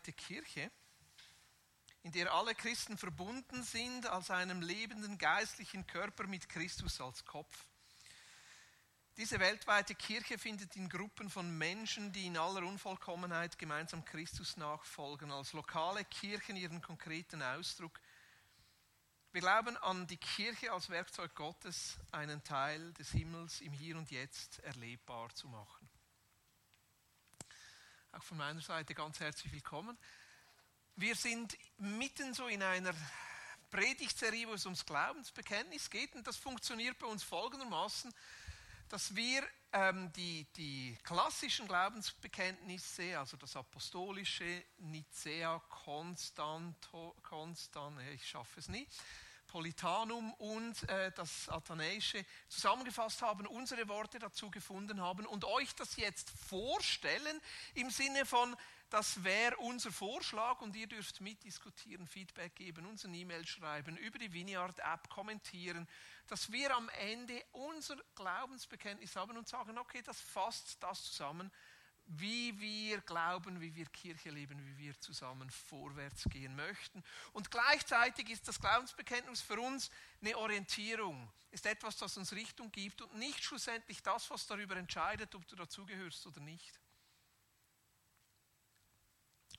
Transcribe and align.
weltweite 0.00 0.12
Kirche, 0.12 0.70
in 2.02 2.12
der 2.12 2.32
alle 2.32 2.54
Christen 2.54 2.96
verbunden 2.96 3.62
sind 3.62 4.06
als 4.06 4.30
einem 4.30 4.62
lebenden 4.62 5.18
geistlichen 5.18 5.86
Körper 5.86 6.26
mit 6.26 6.48
Christus 6.48 7.00
als 7.00 7.24
Kopf. 7.24 7.66
Diese 9.18 9.38
weltweite 9.38 9.94
Kirche 9.94 10.38
findet 10.38 10.76
in 10.76 10.88
Gruppen 10.88 11.28
von 11.28 11.58
Menschen, 11.58 12.12
die 12.12 12.26
in 12.26 12.38
aller 12.38 12.62
Unvollkommenheit 12.66 13.58
gemeinsam 13.58 14.04
Christus 14.04 14.56
nachfolgen, 14.56 15.30
als 15.30 15.52
lokale 15.52 16.04
Kirchen 16.06 16.56
ihren 16.56 16.80
konkreten 16.80 17.42
Ausdruck. 17.42 18.00
Wir 19.32 19.42
glauben 19.42 19.76
an 19.76 20.06
die 20.06 20.16
Kirche 20.16 20.72
als 20.72 20.88
Werkzeug 20.88 21.34
Gottes, 21.34 21.98
einen 22.12 22.42
Teil 22.42 22.94
des 22.94 23.10
Himmels 23.10 23.60
im 23.60 23.72
Hier 23.72 23.98
und 23.98 24.10
Jetzt 24.10 24.60
erlebbar 24.60 25.28
zu 25.34 25.48
machen. 25.48 25.79
Auch 28.12 28.22
von 28.24 28.38
meiner 28.38 28.60
Seite 28.60 28.94
ganz 28.94 29.20
herzlich 29.20 29.52
willkommen. 29.52 29.96
Wir 30.96 31.14
sind 31.14 31.56
mitten 31.78 32.34
so 32.34 32.48
in 32.48 32.62
einer 32.62 32.92
Predigtserie, 33.70 34.48
wo 34.48 34.54
es 34.54 34.66
ums 34.66 34.84
Glaubensbekenntnis 34.84 35.88
geht 35.88 36.14
und 36.16 36.26
das 36.26 36.36
funktioniert 36.36 36.98
bei 36.98 37.06
uns 37.06 37.22
folgendermaßen 37.22 38.12
dass 38.90 39.14
wir 39.14 39.44
ähm, 39.72 40.12
die, 40.14 40.44
die 40.56 40.98
klassischen 41.04 41.68
Glaubensbekenntnisse, 41.68 43.16
also 43.16 43.36
das 43.36 43.54
apostolische, 43.54 44.64
Nicea, 44.78 45.60
Konstanto, 45.68 47.14
Konstant, 47.22 48.00
ich 48.12 48.28
schaffe 48.28 48.58
es 48.58 48.68
nie, 48.68 48.88
Politanum 49.50 50.32
und 50.34 50.88
äh, 50.88 51.10
das 51.12 51.48
Athanäische 51.48 52.24
zusammengefasst 52.48 53.20
haben, 53.20 53.48
unsere 53.48 53.88
Worte 53.88 54.20
dazu 54.20 54.48
gefunden 54.48 55.00
haben 55.00 55.26
und 55.26 55.44
euch 55.44 55.74
das 55.74 55.96
jetzt 55.96 56.30
vorstellen 56.30 57.40
im 57.74 57.90
Sinne 57.90 58.24
von, 58.24 58.56
das 58.90 59.24
wäre 59.24 59.56
unser 59.56 59.90
Vorschlag 59.90 60.60
und 60.60 60.76
ihr 60.76 60.86
dürft 60.86 61.20
mitdiskutieren, 61.20 62.06
Feedback 62.06 62.54
geben, 62.54 62.86
uns 62.86 63.04
eine 63.04 63.16
E-Mail 63.16 63.44
schreiben, 63.44 63.96
über 63.96 64.18
die 64.20 64.32
Vineyard-App 64.32 65.10
kommentieren, 65.10 65.88
dass 66.28 66.52
wir 66.52 66.74
am 66.76 66.88
Ende 67.00 67.42
unser 67.50 67.96
Glaubensbekenntnis 68.14 69.16
haben 69.16 69.36
und 69.36 69.48
sagen, 69.48 69.78
okay, 69.78 70.02
das 70.02 70.20
fasst 70.20 70.80
das 70.80 71.02
zusammen, 71.04 71.50
wie 72.12 72.58
wir 72.58 73.00
glauben, 73.02 73.60
wie 73.60 73.74
wir 73.74 73.86
Kirche 73.86 74.30
leben, 74.30 74.64
wie 74.66 74.78
wir 74.78 75.00
zusammen 75.00 75.48
vorwärts 75.48 76.24
gehen 76.24 76.56
möchten. 76.56 77.04
Und 77.32 77.50
gleichzeitig 77.52 78.28
ist 78.30 78.48
das 78.48 78.60
Glaubensbekenntnis 78.60 79.40
für 79.40 79.60
uns 79.60 79.90
eine 80.20 80.36
Orientierung, 80.36 81.30
ist 81.52 81.66
etwas, 81.66 81.96
das 81.96 82.16
uns 82.16 82.32
Richtung 82.32 82.72
gibt 82.72 83.00
und 83.00 83.14
nicht 83.14 83.44
schlussendlich 83.44 84.02
das, 84.02 84.28
was 84.28 84.46
darüber 84.46 84.76
entscheidet, 84.76 85.34
ob 85.36 85.46
du 85.46 85.54
dazugehörst 85.54 86.26
oder 86.26 86.40
nicht. 86.40 86.80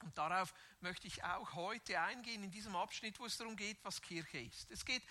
Und 0.03 0.17
darauf 0.17 0.53
möchte 0.81 1.07
ich 1.07 1.23
auch 1.23 1.53
heute 1.53 2.01
eingehen 2.01 2.43
in 2.43 2.51
diesem 2.51 2.75
Abschnitt, 2.75 3.17
wo 3.19 3.25
es 3.25 3.37
darum 3.37 3.55
geht, 3.55 3.77
was 3.83 4.01
Kirche 4.01 4.39
ist. 4.39 4.69
Es 4.71 4.83
geht, 4.83 5.03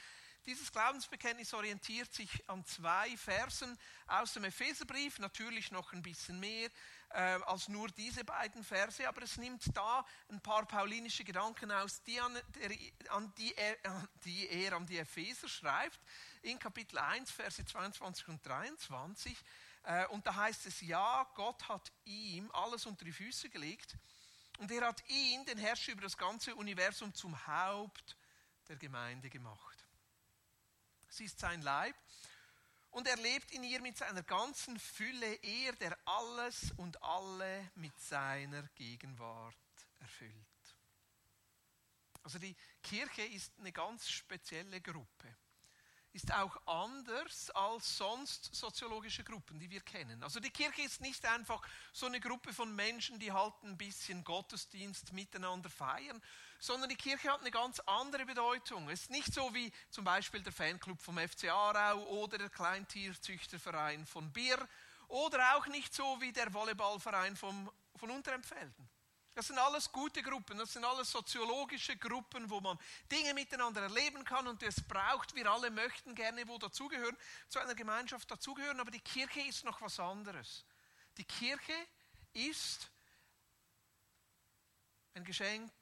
dieses 0.46 0.72
Glaubensbekenntnis 0.72 1.55
orientiert 1.55 2.12
sich 2.12 2.48
an 2.48 2.64
zwei 2.66 3.16
Versen 3.16 3.78
aus 4.06 4.34
dem 4.34 4.44
Epheserbrief, 4.44 5.18
natürlich 5.18 5.70
noch 5.70 5.92
ein 5.92 6.02
bisschen 6.02 6.41
mehr 6.41 6.70
äh, 7.11 7.39
als 7.47 7.69
nur 7.69 7.89
diese 7.89 8.25
beiden 8.25 8.62
Verse, 8.62 9.06
aber 9.08 9.22
es 9.22 9.36
nimmt 9.36 9.64
da 9.77 10.05
ein 10.29 10.40
paar 10.40 10.64
paulinische 10.67 11.24
Gedanken 11.24 11.70
aus, 11.73 12.02
die, 12.02 12.20
an, 12.20 12.39
der, 12.55 12.70
an 13.12 13.33
die, 13.36 13.55
er, 13.57 13.77
an 13.84 14.08
die 14.24 14.48
er 14.48 14.74
an 14.74 14.86
die 14.86 14.98
Epheser 14.98 15.48
schreibt, 15.48 16.01
in 16.42 16.58
Kapitel 16.58 16.98
1, 16.98 17.30
Verse 17.30 17.64
22 17.64 18.29
und 18.29 18.46
23. 18.46 19.36
Äh, 19.83 20.07
und 20.08 20.27
da 20.27 20.34
heißt 20.34 20.67
es, 20.67 20.80
ja, 20.83 21.24
Gott 21.34 21.68
hat 21.68 21.90
ihm 22.05 22.51
alles 22.52 22.86
unter 22.86 23.05
die 23.05 23.13
Füße 23.13 23.51
gelegt 23.51 23.96
und 24.58 24.70
er 24.70 24.86
hat 24.86 25.02
ihn, 25.08 25.45
den 25.46 25.58
Herrscher 25.58 25.92
über 25.92 26.02
das 26.02 26.17
ganze 26.17 26.55
Universum, 26.55 27.14
zum 27.14 27.46
Haupt 27.46 28.17
der 28.68 28.77
Gemeinde 28.77 29.30
gemacht. 29.30 29.86
Sie 31.08 31.24
ist 31.24 31.40
sein 31.40 31.63
Leib 31.63 31.96
und 32.90 33.06
er 33.06 33.17
lebt 33.17 33.51
in 33.51 33.62
ihr 33.64 33.80
mit 33.80 33.96
seiner 33.96 34.23
ganzen 34.23 34.78
Fülle, 34.78 35.34
er, 35.42 35.73
der 35.74 35.96
alles 36.05 36.73
und 36.77 37.02
alle 37.02 37.70
mit 37.74 37.98
seiner 37.98 38.62
Gegenwart 38.74 39.56
erfüllt. 39.98 40.33
Also 42.23 42.39
die 42.39 42.56
Kirche 42.83 43.23
ist 43.23 43.58
eine 43.58 43.73
ganz 43.73 44.08
spezielle 44.08 44.80
Gruppe 44.80 45.36
ist 46.12 46.33
auch 46.34 46.56
anders 46.67 47.51
als 47.51 47.96
sonst 47.96 48.55
soziologische 48.55 49.22
Gruppen, 49.22 49.58
die 49.58 49.70
wir 49.70 49.80
kennen. 49.80 50.22
Also 50.22 50.40
die 50.40 50.51
Kirche 50.51 50.83
ist 50.83 51.01
nicht 51.01 51.24
einfach 51.24 51.62
so 51.92 52.07
eine 52.07 52.20
Gruppe 52.20 52.52
von 52.52 52.74
Menschen, 52.74 53.18
die 53.20 53.30
halt 53.30 53.55
ein 53.62 53.78
bisschen 53.78 54.24
Gottesdienst 54.24 55.12
miteinander 55.12 55.70
feiern, 55.70 56.20
sondern 56.60 56.90
die 56.90 56.96
Kirche 56.96 57.32
hat 57.32 57.40
eine 57.40 57.50
ganz 57.50 57.80
andere 57.80 58.26
Bedeutung. 58.26 58.88
Es 58.90 59.02
ist 59.02 59.10
nicht 59.10 59.32
so 59.32 59.52
wie 59.54 59.72
zum 59.90 60.04
Beispiel 60.04 60.42
der 60.42 60.52
Fanclub 60.52 61.00
vom 61.00 61.18
FC 61.18 61.50
Aarau 61.50 62.02
oder 62.22 62.38
der 62.38 62.50
Kleintierzüchterverein 62.50 64.06
von 64.06 64.30
Bier 64.30 64.58
oder 65.08 65.56
auch 65.56 65.66
nicht 65.66 65.92
so 65.92 66.20
wie 66.20 66.32
der 66.32 66.52
Volleyballverein 66.52 67.34
vom, 67.34 67.70
von 67.96 68.10
Unterempfelden. 68.10 68.88
Das 69.34 69.46
sind 69.46 69.58
alles 69.58 69.90
gute 69.90 70.22
Gruppen, 70.22 70.58
das 70.58 70.72
sind 70.72 70.84
alles 70.84 71.10
soziologische 71.10 71.96
Gruppen, 71.96 72.50
wo 72.50 72.60
man 72.60 72.78
Dinge 73.10 73.32
miteinander 73.32 73.80
erleben 73.82 74.24
kann 74.24 74.46
und 74.46 74.62
es 74.62 74.82
braucht. 74.82 75.34
Wir 75.34 75.50
alle 75.50 75.70
möchten 75.70 76.14
gerne 76.14 76.46
wo 76.46 76.58
dazugehören, 76.58 77.16
zu 77.48 77.58
einer 77.58 77.74
Gemeinschaft 77.74 78.30
dazugehören, 78.30 78.80
aber 78.80 78.90
die 78.90 79.00
Kirche 79.00 79.40
ist 79.40 79.64
noch 79.64 79.80
was 79.80 79.98
anderes. 79.98 80.64
Die 81.16 81.24
Kirche 81.24 81.72
ist 82.34 82.90
ein 85.14 85.24
Geschenk 85.24 85.72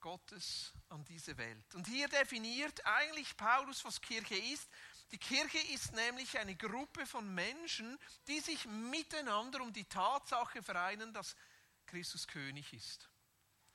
Gottes 0.00 0.72
an 0.88 1.04
diese 1.04 1.36
Welt. 1.36 1.74
Und 1.74 1.86
hier 1.86 2.08
definiert 2.08 2.84
eigentlich 2.84 3.36
Paulus, 3.36 3.84
was 3.84 4.00
Kirche 4.00 4.36
ist. 4.36 4.68
Die 5.10 5.18
Kirche 5.18 5.58
ist 5.72 5.92
nämlich 5.92 6.38
eine 6.38 6.54
Gruppe 6.54 7.06
von 7.06 7.34
Menschen, 7.34 7.98
die 8.26 8.40
sich 8.40 8.66
miteinander 8.66 9.62
um 9.62 9.72
die 9.72 9.84
Tatsache 9.84 10.62
vereinen, 10.62 11.12
dass 11.12 11.34
Christus 11.86 12.26
König 12.26 12.72
ist. 12.72 13.08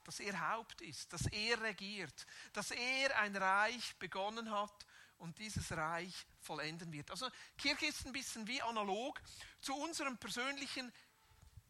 Dass 0.03 0.19
er 0.19 0.51
Haupt 0.51 0.81
ist, 0.81 1.11
dass 1.13 1.25
er 1.27 1.61
regiert, 1.61 2.25
dass 2.51 2.71
er 2.71 3.17
ein 3.19 3.35
Reich 3.35 3.95
begonnen 3.97 4.51
hat 4.51 4.85
und 5.17 5.37
dieses 5.39 5.71
Reich 5.71 6.25
vollenden 6.41 6.91
wird. 6.91 7.09
Also 7.09 7.29
Kirche 7.57 7.85
ist 7.87 8.05
ein 8.05 8.11
bisschen 8.11 8.45
wie 8.47 8.61
analog 8.61 9.21
zu 9.61 9.73
unserem 9.75 10.17
persönlichen 10.17 10.91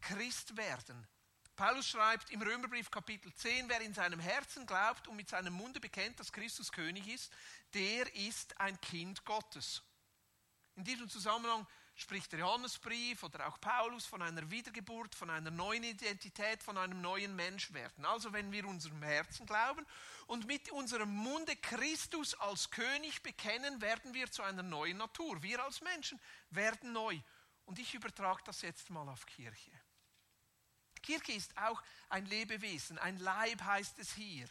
Christwerden. 0.00 1.06
Paulus 1.56 1.86
schreibt 1.86 2.30
im 2.30 2.42
Römerbrief 2.42 2.90
Kapitel 2.90 3.32
10, 3.32 3.68
wer 3.68 3.80
in 3.80 3.94
seinem 3.94 4.18
Herzen 4.18 4.66
glaubt 4.66 5.06
und 5.06 5.14
mit 5.14 5.28
seinem 5.28 5.52
Munde 5.52 5.78
bekennt, 5.78 6.18
dass 6.18 6.32
Christus 6.32 6.72
König 6.72 7.06
ist, 7.06 7.32
der 7.74 8.12
ist 8.16 8.60
ein 8.60 8.80
Kind 8.80 9.24
Gottes. 9.24 9.82
In 10.74 10.82
diesem 10.82 11.08
Zusammenhang 11.08 11.64
spricht 11.94 12.32
der 12.32 12.40
Johannesbrief 12.40 13.22
oder 13.22 13.46
auch 13.46 13.60
Paulus 13.60 14.04
von 14.04 14.20
einer 14.20 14.50
Wiedergeburt, 14.50 15.14
von 15.14 15.30
einer 15.30 15.52
neuen 15.52 15.84
Identität, 15.84 16.60
von 16.60 16.76
einem 16.76 17.00
neuen 17.00 17.36
Menschwerden. 17.36 18.04
Also 18.04 18.32
wenn 18.32 18.50
wir 18.50 18.66
unserem 18.66 19.00
Herzen 19.04 19.46
glauben 19.46 19.86
und 20.26 20.48
mit 20.48 20.72
unserem 20.72 21.14
Munde 21.14 21.54
Christus 21.54 22.34
als 22.34 22.70
König 22.70 23.22
bekennen, 23.22 23.80
werden 23.80 24.12
wir 24.12 24.28
zu 24.28 24.42
einer 24.42 24.64
neuen 24.64 24.96
Natur. 24.96 25.40
Wir 25.40 25.62
als 25.62 25.80
Menschen 25.82 26.20
werden 26.50 26.92
neu. 26.92 27.20
Und 27.64 27.78
ich 27.78 27.94
übertrage 27.94 28.42
das 28.44 28.62
jetzt 28.62 28.90
mal 28.90 29.08
auf 29.08 29.24
Kirche. 29.26 29.70
Kirche 31.04 31.32
ist 31.32 31.56
auch 31.58 31.82
ein 32.08 32.26
Lebewesen, 32.26 32.98
ein 32.98 33.18
Leib 33.18 33.62
heißt 33.62 33.98
es 33.98 34.12
hier. 34.14 34.48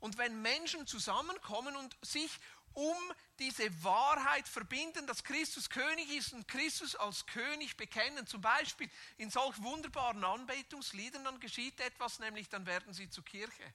Und 0.00 0.18
wenn 0.18 0.42
Menschen 0.42 0.86
zusammenkommen 0.86 1.76
und 1.76 1.96
sich 2.02 2.30
um 2.74 2.96
diese 3.38 3.84
Wahrheit 3.84 4.48
verbinden, 4.48 5.06
dass 5.06 5.24
Christus 5.24 5.70
König 5.70 6.10
ist 6.10 6.32
und 6.32 6.48
Christus 6.48 6.96
als 6.96 7.26
König 7.26 7.76
bekennen, 7.76 8.26
zum 8.26 8.40
Beispiel 8.40 8.90
in 9.18 9.30
solch 9.30 9.60
wunderbaren 9.62 10.24
Anbetungsliedern, 10.24 11.24
dann 11.24 11.40
geschieht 11.40 11.78
etwas, 11.80 12.18
nämlich 12.18 12.48
dann 12.48 12.66
werden 12.66 12.92
sie 12.94 13.10
zur 13.10 13.24
Kirche. 13.24 13.74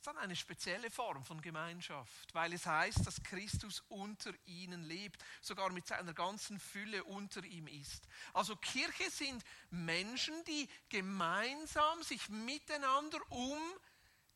Ist 0.00 0.06
dann 0.06 0.16
eine 0.16 0.34
spezielle 0.34 0.90
Form 0.90 1.22
von 1.26 1.42
Gemeinschaft, 1.42 2.32
weil 2.32 2.54
es 2.54 2.64
heißt, 2.64 3.06
dass 3.06 3.22
Christus 3.22 3.84
unter 3.90 4.32
ihnen 4.46 4.82
lebt, 4.82 5.22
sogar 5.42 5.68
mit 5.68 5.86
seiner 5.86 6.14
ganzen 6.14 6.58
Fülle 6.58 7.04
unter 7.04 7.44
ihm 7.44 7.66
ist. 7.66 8.08
Also 8.32 8.56
Kirche 8.56 9.10
sind 9.10 9.44
Menschen, 9.68 10.32
die 10.44 10.70
gemeinsam 10.88 12.02
sich 12.02 12.30
miteinander 12.30 13.18
um 13.28 13.60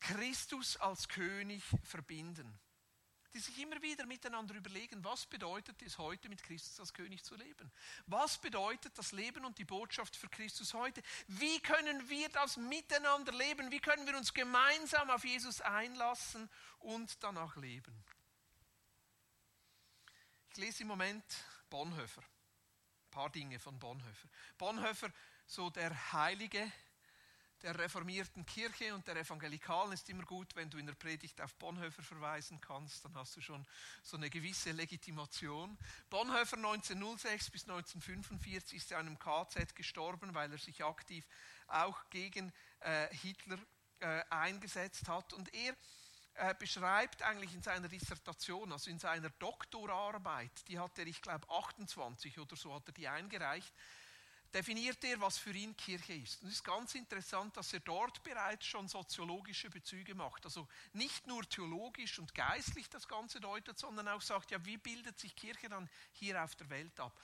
Christus 0.00 0.76
als 0.76 1.08
König 1.08 1.62
verbinden 1.82 2.61
die 3.35 3.41
sich 3.41 3.59
immer 3.59 3.83
wieder 3.83 4.07
miteinander 4.07 4.55
überlegen, 4.55 5.03
was 5.03 5.27
bedeutet 5.27 5.83
es 5.83 5.99
heute 5.99 6.29
mit 6.29 6.41
Christus 6.43 6.79
als 6.79 6.95
König 6.95 7.25
zu 7.25 7.35
leben? 7.35 7.71
Was 8.07 8.39
bedeutet 8.39 8.97
das 8.97 9.11
Leben 9.11 9.45
und 9.45 9.59
die 9.59 9.65
Botschaft 9.65 10.15
für 10.15 10.29
Christus 10.29 10.73
heute? 10.73 11.03
Wie 11.27 11.61
können 11.61 12.09
wir 12.09 12.29
das 12.29 12.57
miteinander 12.57 13.33
leben? 13.33 13.73
Wie 13.73 13.81
können 13.81 14.07
wir 14.07 14.17
uns 14.17 14.33
gemeinsam 14.33 15.11
auf 15.11 15.25
Jesus 15.25 15.61
einlassen 15.61 16.49
und 16.79 17.23
danach 17.25 17.57
leben? 17.57 18.05
Ich 20.51 20.57
lese 20.57 20.83
im 20.83 20.89
Moment 20.89 21.25
Bonhoeffer. 21.69 22.23
Ein 22.23 23.11
paar 23.11 23.31
Dinge 23.31 23.59
von 23.59 23.77
Bonhoeffer. 23.81 24.29
Bonhoeffer, 24.59 25.13
so 25.45 25.71
der 25.71 26.13
Heilige, 26.13 26.71
der 27.64 27.78
reformierten 27.78 28.44
Kirche 28.44 28.94
und 28.94 29.06
der 29.06 29.16
Evangelikalen 29.16 29.93
ist 29.93 30.08
immer 30.11 30.25
gut, 30.25 30.55
wenn 30.55 30.69
du 30.69 30.76
in 30.76 30.84
der 30.84 30.93
Predigt 30.93 31.40
auf 31.40 31.55
Bonhoeffer 31.55 32.02
verweisen 32.02 32.61
kannst, 32.61 33.02
dann 33.05 33.14
hast 33.14 33.34
du 33.37 33.40
schon 33.40 33.66
so 34.02 34.19
eine 34.19 34.28
gewisse 34.28 34.72
Legitimation. 34.72 35.78
Bonhoeffer 36.11 36.58
1906 36.58 37.50
bis 37.50 37.62
1945 37.62 38.76
ist 38.76 38.90
in 38.90 38.99
einem 38.99 39.19
KZ 39.19 39.75
gestorben, 39.75 40.34
weil 40.34 40.52
er 40.52 40.58
sich 40.58 40.84
aktiv 40.84 41.26
auch 41.66 41.99
gegen 42.11 42.52
äh, 42.81 43.08
Hitler 43.16 43.58
äh, 44.00 44.22
eingesetzt 44.28 45.08
hat. 45.08 45.32
Und 45.32 45.52
er 45.55 45.75
äh, 46.34 46.55
beschreibt 46.58 47.22
eigentlich 47.22 47.55
in 47.55 47.62
seiner 47.62 47.88
Dissertation, 47.88 48.72
also 48.72 48.90
in 48.90 48.99
seiner 48.99 49.31
Doktorarbeit, 49.31 50.69
die 50.69 50.78
hat 50.78 50.99
er, 50.99 51.06
ich 51.06 51.22
glaube, 51.22 51.49
28 51.49 52.38
oder 52.38 52.56
so 52.56 52.75
hat 52.75 52.87
er 52.88 52.93
die 52.93 53.08
eingereicht, 53.08 53.72
definiert 54.55 55.03
er, 55.03 55.21
was 55.21 55.37
für 55.37 55.53
ihn 55.53 55.77
Kirche 55.77 56.15
ist. 56.15 56.41
Und 56.41 56.49
es 56.49 56.55
ist 56.55 56.65
ganz 56.65 56.95
interessant, 56.95 57.56
dass 57.56 57.73
er 57.73 57.81
dort 57.81 58.23
bereits 58.23 58.65
schon 58.65 58.87
soziologische 58.87 59.69
Bezüge 59.69 60.15
macht. 60.15 60.45
Also 60.45 60.69
nicht 60.93 61.27
nur 61.27 61.43
theologisch 61.49 62.21
und 62.21 62.33
geistlich 62.35 62.89
das 62.89 63.09
Ganze 63.09 63.41
deutet, 63.41 63.77
sondern 63.77 64.06
auch 64.06 64.23
sagt, 64.23 64.53
ja, 64.53 64.65
wie 64.65 64.77
bildet 64.77 65.19
sich 65.19 65.35
Kirche 65.35 65.69
dann 65.69 65.91
hier 66.12 66.43
auf 66.43 66.55
der 66.55 66.71
Welt 66.71 66.99
ab? 67.01 67.21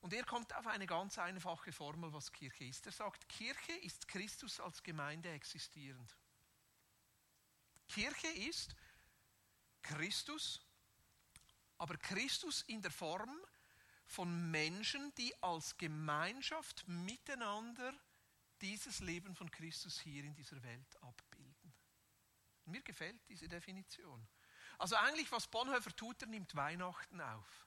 Und 0.00 0.12
er 0.12 0.24
kommt 0.24 0.52
auf 0.56 0.66
eine 0.66 0.86
ganz 0.86 1.16
einfache 1.18 1.72
Formel, 1.72 2.12
was 2.12 2.32
Kirche 2.32 2.64
ist. 2.64 2.84
Er 2.86 2.92
sagt, 2.92 3.28
Kirche 3.28 3.72
ist 3.84 4.08
Christus 4.08 4.58
als 4.58 4.82
Gemeinde 4.82 5.30
existierend. 5.30 6.16
Kirche 7.86 8.26
ist 8.48 8.74
Christus, 9.82 10.60
aber 11.78 11.96
Christus 11.98 12.62
in 12.62 12.82
der 12.82 12.90
Form 12.90 13.30
von 14.06 14.50
Menschen, 14.50 15.14
die 15.16 15.34
als 15.42 15.76
Gemeinschaft 15.76 16.86
miteinander 16.86 17.94
dieses 18.60 19.00
Leben 19.00 19.34
von 19.34 19.50
Christus 19.50 20.00
hier 20.00 20.24
in 20.24 20.34
dieser 20.34 20.62
Welt 20.62 21.02
abbilden. 21.02 21.74
Mir 22.64 22.82
gefällt 22.82 23.20
diese 23.28 23.48
Definition. 23.48 24.26
Also 24.78 24.96
eigentlich, 24.96 25.30
was 25.32 25.46
Bonhoeffer 25.48 25.94
tut, 25.94 26.22
er 26.22 26.28
nimmt 26.28 26.54
Weihnachten 26.54 27.20
auf 27.20 27.66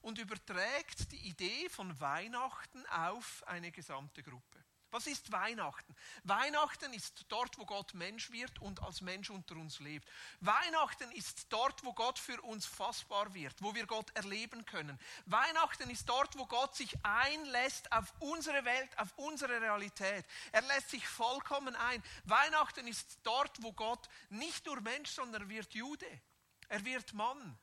und 0.00 0.18
überträgt 0.18 1.12
die 1.12 1.28
Idee 1.28 1.68
von 1.68 1.98
Weihnachten 2.00 2.84
auf 2.86 3.42
eine 3.46 3.70
gesamte 3.70 4.22
Gruppe. 4.22 4.64
Was 4.92 5.06
ist 5.06 5.32
Weihnachten? 5.32 5.96
Weihnachten 6.22 6.92
ist 6.92 7.24
dort, 7.28 7.56
wo 7.58 7.64
Gott 7.64 7.94
Mensch 7.94 8.30
wird 8.30 8.60
und 8.60 8.82
als 8.82 9.00
Mensch 9.00 9.30
unter 9.30 9.56
uns 9.56 9.80
lebt. 9.80 10.06
Weihnachten 10.40 11.10
ist 11.12 11.46
dort, 11.48 11.82
wo 11.82 11.94
Gott 11.94 12.18
für 12.18 12.38
uns 12.42 12.66
fassbar 12.66 13.32
wird, 13.32 13.54
wo 13.60 13.74
wir 13.74 13.86
Gott 13.86 14.14
erleben 14.14 14.66
können. 14.66 14.98
Weihnachten 15.24 15.88
ist 15.88 16.06
dort, 16.10 16.36
wo 16.36 16.44
Gott 16.44 16.76
sich 16.76 16.94
einlässt 17.02 17.90
auf 17.90 18.12
unsere 18.18 18.66
Welt, 18.66 18.98
auf 18.98 19.16
unsere 19.16 19.62
Realität. 19.62 20.26
Er 20.52 20.60
lässt 20.60 20.90
sich 20.90 21.08
vollkommen 21.08 21.74
ein. 21.74 22.02
Weihnachten 22.24 22.86
ist 22.86 23.18
dort, 23.22 23.62
wo 23.62 23.72
Gott 23.72 24.10
nicht 24.28 24.66
nur 24.66 24.78
Mensch, 24.82 25.08
sondern 25.08 25.44
er 25.44 25.48
wird 25.48 25.72
Jude. 25.72 26.20
Er 26.68 26.84
wird 26.84 27.14
Mann. 27.14 27.58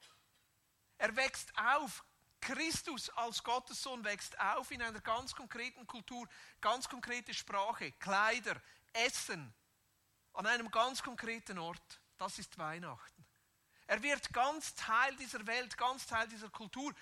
Er 0.98 1.16
wächst 1.16 1.56
auf, 1.58 2.04
Christus 2.42 3.10
als 3.12 3.44
Gottessohn 3.44 4.04
wächst 4.04 4.40
auf 4.40 4.72
in 4.72 4.82
einer 4.82 5.02
ganz 5.02 5.34
konkreten 5.36 5.86
Kultur, 5.86 6.28
ganz 6.62 6.88
konkrete 6.88 7.34
Sprache, 7.34 7.92
Kleider, 7.94 8.62
Essen, 8.94 9.54
an 10.34 10.46
einem 10.46 10.72
ganz 10.72 11.04
konkreten 11.04 11.58
Ort. 11.58 12.02
Das 12.18 12.40
ist 12.40 12.58
Weihnachten. 12.58 13.26
Er 13.88 14.02
wird 14.04 14.32
ganz 14.34 14.76
Teil 14.76 15.16
dieser 15.16 15.46
Welt, 15.48 15.78
ganz 15.78 16.06
Teil 16.06 16.28
dieser 16.28 16.50
Kultur. 16.50 16.94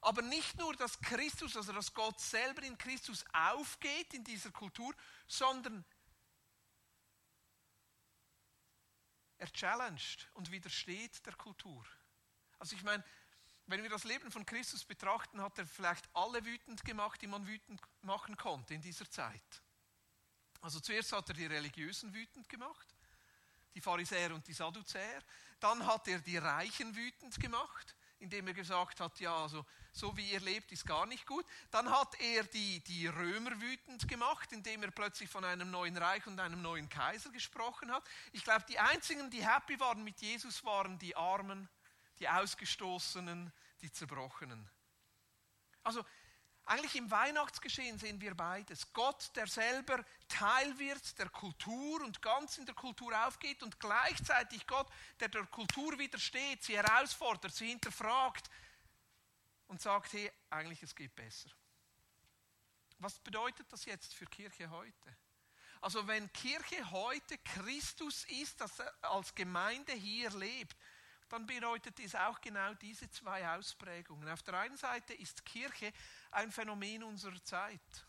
Aber 0.00 0.22
nicht 0.22 0.56
nur, 0.58 0.74
dass 0.76 1.00
Christus, 1.00 1.56
also 1.56 1.72
dass 1.72 1.92
Gott 1.92 2.20
selber 2.20 2.62
in 2.62 2.78
Christus 2.78 3.24
aufgeht 3.32 4.14
in 4.14 4.22
dieser 4.22 4.52
Kultur, 4.52 4.94
sondern 5.26 5.84
er 9.38 9.52
challenged 9.52 10.28
und 10.34 10.50
widersteht 10.50 11.24
der 11.26 11.34
Kultur. 11.34 11.84
Also 12.58 12.76
ich 12.76 12.82
meine, 12.84 13.04
wenn 13.66 13.82
wir 13.82 13.90
das 13.90 14.04
Leben 14.04 14.30
von 14.30 14.46
Christus 14.46 14.84
betrachten, 14.84 15.40
hat 15.42 15.58
er 15.58 15.66
vielleicht 15.66 16.08
alle 16.14 16.44
wütend 16.44 16.84
gemacht, 16.84 17.20
die 17.20 17.26
man 17.26 17.46
wütend 17.46 17.80
machen 18.02 18.36
konnte 18.36 18.74
in 18.74 18.80
dieser 18.80 19.10
Zeit. 19.10 19.62
Also 20.60 20.80
zuerst 20.80 21.12
hat 21.12 21.28
er 21.28 21.34
die 21.34 21.46
Religiösen 21.46 22.14
wütend 22.14 22.48
gemacht, 22.48 22.86
die 23.74 23.80
Pharisäer 23.80 24.34
und 24.34 24.46
die 24.46 24.52
Sadduzäer. 24.52 25.22
Dann 25.60 25.84
hat 25.86 26.08
er 26.08 26.20
die 26.20 26.38
Reichen 26.38 26.94
wütend 26.94 27.38
gemacht, 27.40 27.94
indem 28.18 28.46
er 28.48 28.54
gesagt 28.54 29.00
hat, 29.00 29.18
ja, 29.20 29.36
also 29.36 29.64
so 29.92 30.16
wie 30.16 30.30
ihr 30.30 30.40
lebt, 30.40 30.72
ist 30.72 30.86
gar 30.86 31.06
nicht 31.06 31.26
gut. 31.26 31.44
Dann 31.70 31.90
hat 31.90 32.18
er 32.20 32.44
die, 32.44 32.80
die 32.84 33.06
Römer 33.06 33.60
wütend 33.60 34.06
gemacht, 34.08 34.52
indem 34.52 34.82
er 34.82 34.90
plötzlich 34.90 35.28
von 35.28 35.44
einem 35.44 35.70
neuen 35.70 35.96
Reich 35.96 36.26
und 36.26 36.38
einem 36.38 36.62
neuen 36.62 36.88
Kaiser 36.88 37.30
gesprochen 37.30 37.90
hat. 37.90 38.08
Ich 38.32 38.44
glaube, 38.44 38.64
die 38.68 38.78
einzigen, 38.78 39.30
die 39.30 39.46
happy 39.46 39.78
waren 39.80 40.04
mit 40.04 40.20
Jesus, 40.20 40.64
waren 40.64 40.98
die 40.98 41.16
Armen 41.16 41.68
die 42.18 42.28
Ausgestoßenen, 42.28 43.52
die 43.80 43.90
Zerbrochenen. 43.90 44.68
Also 45.82 46.04
eigentlich 46.64 46.96
im 46.96 47.08
Weihnachtsgeschehen 47.12 47.96
sehen 47.96 48.20
wir 48.20 48.34
beides. 48.34 48.92
Gott, 48.92 49.30
der 49.36 49.46
selber 49.46 50.04
Teil 50.26 50.76
wird 50.78 51.16
der 51.16 51.28
Kultur 51.28 52.02
und 52.02 52.20
ganz 52.20 52.58
in 52.58 52.66
der 52.66 52.74
Kultur 52.74 53.12
aufgeht 53.24 53.62
und 53.62 53.78
gleichzeitig 53.78 54.66
Gott, 54.66 54.88
der 55.20 55.28
der 55.28 55.46
Kultur 55.46 55.96
widersteht, 55.96 56.64
sie 56.64 56.76
herausfordert, 56.76 57.54
sie 57.54 57.68
hinterfragt 57.68 58.50
und 59.68 59.80
sagt, 59.80 60.12
hey, 60.14 60.30
eigentlich 60.50 60.82
es 60.82 60.94
geht 60.96 61.14
besser. 61.14 61.50
Was 62.98 63.18
bedeutet 63.20 63.70
das 63.70 63.84
jetzt 63.84 64.14
für 64.14 64.26
Kirche 64.26 64.68
heute? 64.68 65.16
Also 65.80 66.08
wenn 66.08 66.32
Kirche 66.32 66.90
heute 66.90 67.38
Christus 67.38 68.24
ist, 68.24 68.60
das 68.60 68.80
als 69.02 69.34
Gemeinde 69.36 69.92
hier 69.92 70.30
lebt, 70.30 70.76
dann 71.28 71.46
bedeutet 71.46 71.98
es 72.00 72.14
auch 72.14 72.40
genau 72.40 72.74
diese 72.74 73.10
zwei 73.10 73.48
Ausprägungen. 73.48 74.28
Auf 74.28 74.42
der 74.42 74.54
einen 74.54 74.76
Seite 74.76 75.14
ist 75.14 75.44
Kirche 75.44 75.92
ein 76.30 76.52
Phänomen 76.52 77.02
unserer 77.02 77.42
Zeit, 77.42 78.06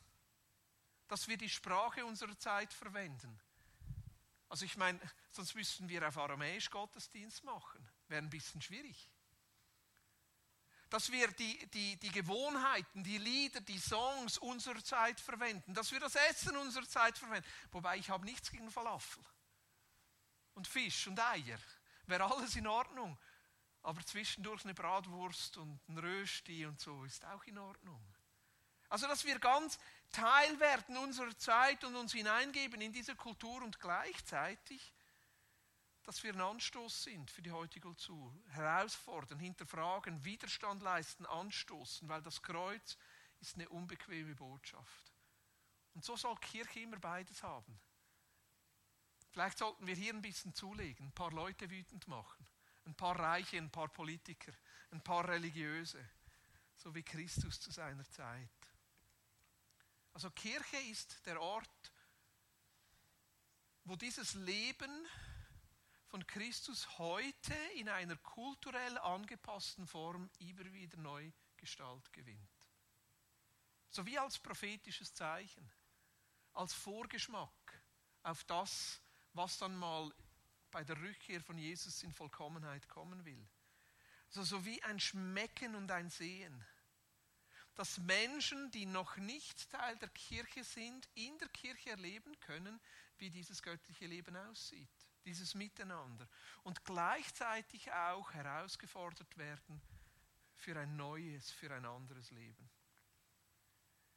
dass 1.08 1.28
wir 1.28 1.38
die 1.38 1.50
Sprache 1.50 2.06
unserer 2.06 2.38
Zeit 2.38 2.74
verwenden. 2.74 3.40
Also 4.50 4.66
ich 4.66 4.78
meine, 4.78 5.00
sonst 5.32 5.56
müssten 5.56 5.90
wir 5.90 6.08
auf 6.08 6.18
Aramäisch 6.18 6.70
Gottesdienst 6.70 7.44
machen. 7.44 7.90
Wäre 8.08 8.22
ein 8.22 8.30
bisschen 8.30 8.62
schwierig. 8.62 9.10
Dass 10.90 11.12
wir 11.12 11.28
die, 11.34 11.66
die, 11.72 11.98
die 11.98 12.12
Gewohnheiten, 12.12 13.04
die 13.04 13.18
Lieder, 13.18 13.60
die 13.60 13.80
Songs 13.80 14.38
unserer 14.38 14.82
Zeit 14.82 15.20
verwenden. 15.20 15.74
Dass 15.74 15.92
wir 15.92 16.00
das 16.00 16.16
Essen 16.16 16.56
unserer 16.56 16.88
Zeit 16.88 17.18
verwenden. 17.18 17.48
Wobei 17.72 17.98
ich 17.98 18.10
habe 18.10 18.24
nichts 18.24 18.52
gegen 18.52 18.72
Falafel. 18.72 19.22
Und 20.54 20.66
Fisch 20.66 21.08
und 21.08 21.20
Eier 21.20 21.60
wäre 22.08 22.30
alles 22.32 22.56
in 22.56 22.68
Ordnung. 22.68 23.18
Aber 23.84 24.06
zwischendurch 24.06 24.64
eine 24.64 24.74
Bratwurst 24.74 25.58
und 25.58 25.80
ein 25.88 25.98
Rösti 25.98 26.66
und 26.66 26.80
so 26.80 27.04
ist 27.06 27.24
auch 27.26 27.44
in 27.46 27.58
Ordnung. 27.58 28.02
Also, 28.90 29.08
dass 29.08 29.26
wir 29.26 29.40
ganz 29.40 29.80
Teil 30.12 30.60
werden 30.60 30.98
unserer 30.98 31.38
Zeit 31.38 31.84
und 31.84 31.96
uns 31.96 32.14
hineingeben 32.14 32.82
in 32.82 32.94
diese 32.94 33.16
Kultur 33.16 33.62
und 33.62 33.80
gleichzeitig, 33.80 34.94
dass 36.04 36.24
wir 36.24 36.34
ein 36.34 36.42
Anstoß 36.42 37.04
sind 37.04 37.30
für 37.30 37.42
die 37.42 37.52
heutige 37.52 37.88
Kultur. 37.88 38.34
Herausfordern, 38.50 39.40
hinterfragen, 39.40 40.24
Widerstand 40.24 40.82
leisten, 40.82 41.26
anstoßen, 41.26 42.08
weil 42.08 42.22
das 42.22 42.42
Kreuz 42.42 42.98
ist 43.42 43.56
eine 43.56 43.68
unbequeme 43.68 44.34
Botschaft. 44.34 45.12
Und 45.94 46.06
so 46.06 46.16
soll 46.16 46.38
Kirche 46.38 46.80
immer 46.80 46.98
beides 46.98 47.44
haben. 47.44 47.78
Vielleicht 49.38 49.60
sollten 49.60 49.86
wir 49.86 49.94
hier 49.94 50.16
ein 50.16 50.22
bisschen 50.24 50.52
zulegen, 50.56 51.06
ein 51.06 51.12
paar 51.12 51.30
Leute 51.30 51.70
wütend 51.70 52.08
machen, 52.08 52.44
ein 52.86 52.96
paar 52.96 53.20
Reiche, 53.20 53.58
ein 53.58 53.70
paar 53.70 53.88
Politiker, 53.88 54.52
ein 54.90 55.04
paar 55.04 55.28
Religiöse, 55.28 56.04
so 56.76 56.96
wie 56.96 57.04
Christus 57.04 57.62
zu 57.62 57.70
seiner 57.70 58.10
Zeit. 58.10 58.50
Also 60.12 60.32
Kirche 60.32 60.78
ist 60.90 61.24
der 61.28 61.40
Ort, 61.40 61.94
wo 63.84 63.96
dieses 63.96 64.34
Leben 64.34 65.06
von 66.08 66.26
Christus 66.26 66.98
heute 66.98 67.54
in 67.76 67.90
einer 67.90 68.16
kulturell 68.16 68.98
angepassten 68.98 69.86
Form 69.86 70.32
immer 70.40 70.66
wieder 70.74 70.98
neu 70.98 71.32
Gestalt 71.58 72.12
gewinnt. 72.12 72.66
So 73.92 74.04
wie 74.04 74.18
als 74.18 74.40
prophetisches 74.40 75.14
Zeichen, 75.14 75.72
als 76.54 76.74
Vorgeschmack 76.74 77.84
auf 78.24 78.44
das, 78.46 79.00
was 79.38 79.58
dann 79.58 79.76
mal 79.76 80.12
bei 80.72 80.84
der 80.84 81.00
Rückkehr 81.02 81.42
von 81.42 81.58
Jesus 81.58 82.04
in 82.04 82.12
Vollkommenheit 82.12 82.88
kommen 82.90 83.24
will. 83.24 83.48
Also 84.28 84.44
so 84.44 84.66
wie 84.66 84.82
ein 84.84 85.00
Schmecken 85.00 85.76
und 85.76 85.90
ein 85.92 86.10
Sehen. 86.10 86.66
Dass 87.76 88.00
Menschen, 88.00 88.72
die 88.72 88.86
noch 88.86 89.18
nicht 89.18 89.70
Teil 89.70 89.96
der 89.98 90.10
Kirche 90.10 90.64
sind, 90.64 91.08
in 91.14 91.38
der 91.38 91.48
Kirche 91.50 91.92
erleben 91.92 92.38
können, 92.40 92.80
wie 93.20 93.30
dieses 93.30 93.62
göttliche 93.62 94.08
Leben 94.08 94.36
aussieht, 94.36 94.90
dieses 95.26 95.54
Miteinander. 95.54 96.28
Und 96.64 96.84
gleichzeitig 96.84 97.92
auch 97.92 98.34
herausgefordert 98.34 99.38
werden 99.38 99.82
für 100.56 100.78
ein 100.80 100.96
neues, 100.96 101.52
für 101.52 101.74
ein 101.74 101.86
anderes 101.86 102.32
Leben. 102.32 102.70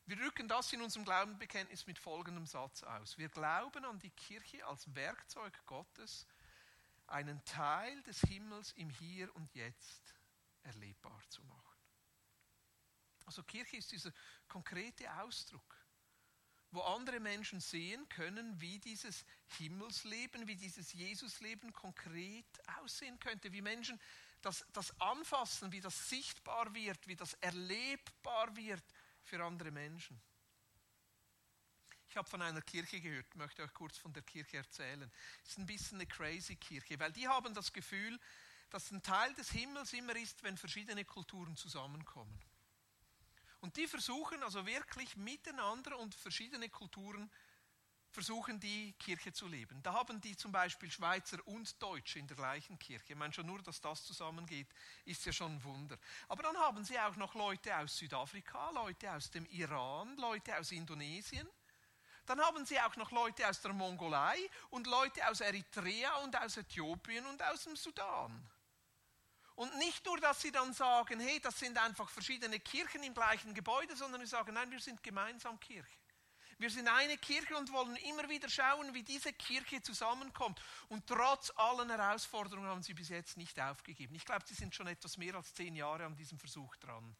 Wir 0.06 0.16
drücken 0.16 0.48
das 0.48 0.72
in 0.72 0.82
unserem 0.82 1.04
Glaubenbekenntnis 1.04 1.86
mit 1.86 1.98
folgendem 1.98 2.46
Satz 2.46 2.82
aus. 2.82 3.16
Wir 3.18 3.28
glauben 3.28 3.84
an 3.84 3.98
die 3.98 4.10
Kirche 4.10 4.66
als 4.66 4.92
Werkzeug 4.94 5.64
Gottes, 5.66 6.26
einen 7.06 7.44
Teil 7.44 8.02
des 8.02 8.20
Himmels 8.22 8.72
im 8.72 8.90
Hier 8.90 9.34
und 9.36 9.54
Jetzt 9.54 10.14
erlebbar 10.62 11.20
zu 11.28 11.42
machen. 11.44 11.60
Also 13.26 13.42
Kirche 13.44 13.76
ist 13.76 13.92
dieser 13.92 14.12
konkrete 14.48 15.12
Ausdruck, 15.22 15.76
wo 16.72 16.80
andere 16.80 17.20
Menschen 17.20 17.60
sehen 17.60 18.08
können, 18.08 18.60
wie 18.60 18.78
dieses 18.78 19.24
Himmelsleben, 19.58 20.46
wie 20.46 20.56
dieses 20.56 20.92
Jesusleben 20.92 21.72
konkret 21.72 22.46
aussehen 22.80 23.18
könnte, 23.18 23.52
wie 23.52 23.62
Menschen 23.62 24.00
das, 24.40 24.64
das 24.72 24.98
anfassen, 25.00 25.72
wie 25.72 25.80
das 25.80 26.08
sichtbar 26.08 26.72
wird, 26.74 27.06
wie 27.06 27.16
das 27.16 27.34
erlebbar 27.34 28.56
wird 28.56 28.84
für 29.30 29.44
andere 29.44 29.70
Menschen. 29.70 30.20
Ich 32.08 32.16
habe 32.16 32.28
von 32.28 32.42
einer 32.42 32.60
Kirche 32.62 33.00
gehört, 33.00 33.32
möchte 33.36 33.62
euch 33.62 33.72
kurz 33.72 33.96
von 33.96 34.12
der 34.12 34.24
Kirche 34.24 34.56
erzählen. 34.56 35.08
Es 35.44 35.50
ist 35.50 35.58
ein 35.58 35.66
bisschen 35.66 35.98
eine 35.98 36.08
crazy 36.08 36.56
Kirche, 36.56 36.98
weil 36.98 37.12
die 37.12 37.28
haben 37.28 37.54
das 37.54 37.72
Gefühl, 37.72 38.18
dass 38.70 38.90
ein 38.90 39.02
Teil 39.04 39.32
des 39.34 39.50
Himmels 39.50 39.92
immer 39.92 40.16
ist, 40.16 40.42
wenn 40.42 40.56
verschiedene 40.56 41.04
Kulturen 41.04 41.56
zusammenkommen. 41.56 42.36
Und 43.60 43.76
die 43.76 43.86
versuchen 43.86 44.42
also 44.42 44.66
wirklich 44.66 45.16
miteinander 45.16 45.96
und 45.98 46.16
verschiedene 46.16 46.68
Kulturen 46.68 47.30
versuchen 48.10 48.58
die 48.58 48.92
Kirche 48.94 49.32
zu 49.32 49.46
leben. 49.46 49.82
Da 49.82 49.92
haben 49.92 50.20
die 50.20 50.36
zum 50.36 50.50
Beispiel 50.52 50.90
Schweizer 50.90 51.38
und 51.46 51.80
Deutsche 51.80 52.18
in 52.18 52.26
der 52.26 52.36
gleichen 52.36 52.78
Kirche. 52.78 53.12
Ich 53.12 53.18
meine 53.18 53.32
schon 53.32 53.46
nur, 53.46 53.62
dass 53.62 53.80
das 53.80 54.04
zusammengeht, 54.04 54.68
ist 55.04 55.24
ja 55.24 55.32
schon 55.32 55.52
ein 55.54 55.64
Wunder. 55.64 55.96
Aber 56.28 56.42
dann 56.42 56.56
haben 56.56 56.84
sie 56.84 56.98
auch 56.98 57.16
noch 57.16 57.34
Leute 57.34 57.76
aus 57.76 57.96
Südafrika, 57.96 58.70
Leute 58.70 59.12
aus 59.12 59.30
dem 59.30 59.46
Iran, 59.46 60.16
Leute 60.16 60.58
aus 60.58 60.72
Indonesien. 60.72 61.48
Dann 62.26 62.40
haben 62.40 62.64
sie 62.66 62.80
auch 62.80 62.96
noch 62.96 63.10
Leute 63.10 63.48
aus 63.48 63.60
der 63.60 63.72
Mongolei 63.72 64.38
und 64.70 64.86
Leute 64.86 65.26
aus 65.28 65.40
Eritrea 65.40 66.16
und 66.16 66.36
aus 66.36 66.56
Äthiopien 66.56 67.24
und 67.26 67.42
aus 67.42 67.64
dem 67.64 67.76
Sudan. 67.76 68.50
Und 69.54 69.76
nicht 69.78 70.06
nur, 70.06 70.18
dass 70.18 70.40
sie 70.40 70.50
dann 70.50 70.72
sagen, 70.72 71.20
hey, 71.20 71.38
das 71.40 71.58
sind 71.58 71.76
einfach 71.76 72.08
verschiedene 72.08 72.58
Kirchen 72.60 73.02
im 73.02 73.14
gleichen 73.14 73.52
Gebäude, 73.52 73.94
sondern 73.94 74.20
sie 74.22 74.26
sagen, 74.26 74.54
nein, 74.54 74.70
wir 74.70 74.80
sind 74.80 75.02
gemeinsam 75.02 75.60
Kirche. 75.60 75.99
Wir 76.60 76.68
sind 76.68 76.88
eine 76.88 77.16
Kirche 77.16 77.56
und 77.56 77.72
wollen 77.72 77.96
immer 77.96 78.28
wieder 78.28 78.46
schauen, 78.50 78.92
wie 78.92 79.02
diese 79.02 79.32
Kirche 79.32 79.80
zusammenkommt. 79.80 80.60
Und 80.90 81.06
trotz 81.06 81.50
allen 81.56 81.88
Herausforderungen 81.88 82.68
haben 82.68 82.82
sie 82.82 82.92
bis 82.92 83.08
jetzt 83.08 83.38
nicht 83.38 83.58
aufgegeben. 83.58 84.14
Ich 84.14 84.26
glaube, 84.26 84.44
sie 84.46 84.52
sind 84.52 84.74
schon 84.74 84.86
etwas 84.86 85.16
mehr 85.16 85.36
als 85.36 85.54
zehn 85.54 85.74
Jahre 85.74 86.04
an 86.04 86.14
diesem 86.14 86.38
Versuch 86.38 86.76
dran. 86.76 87.16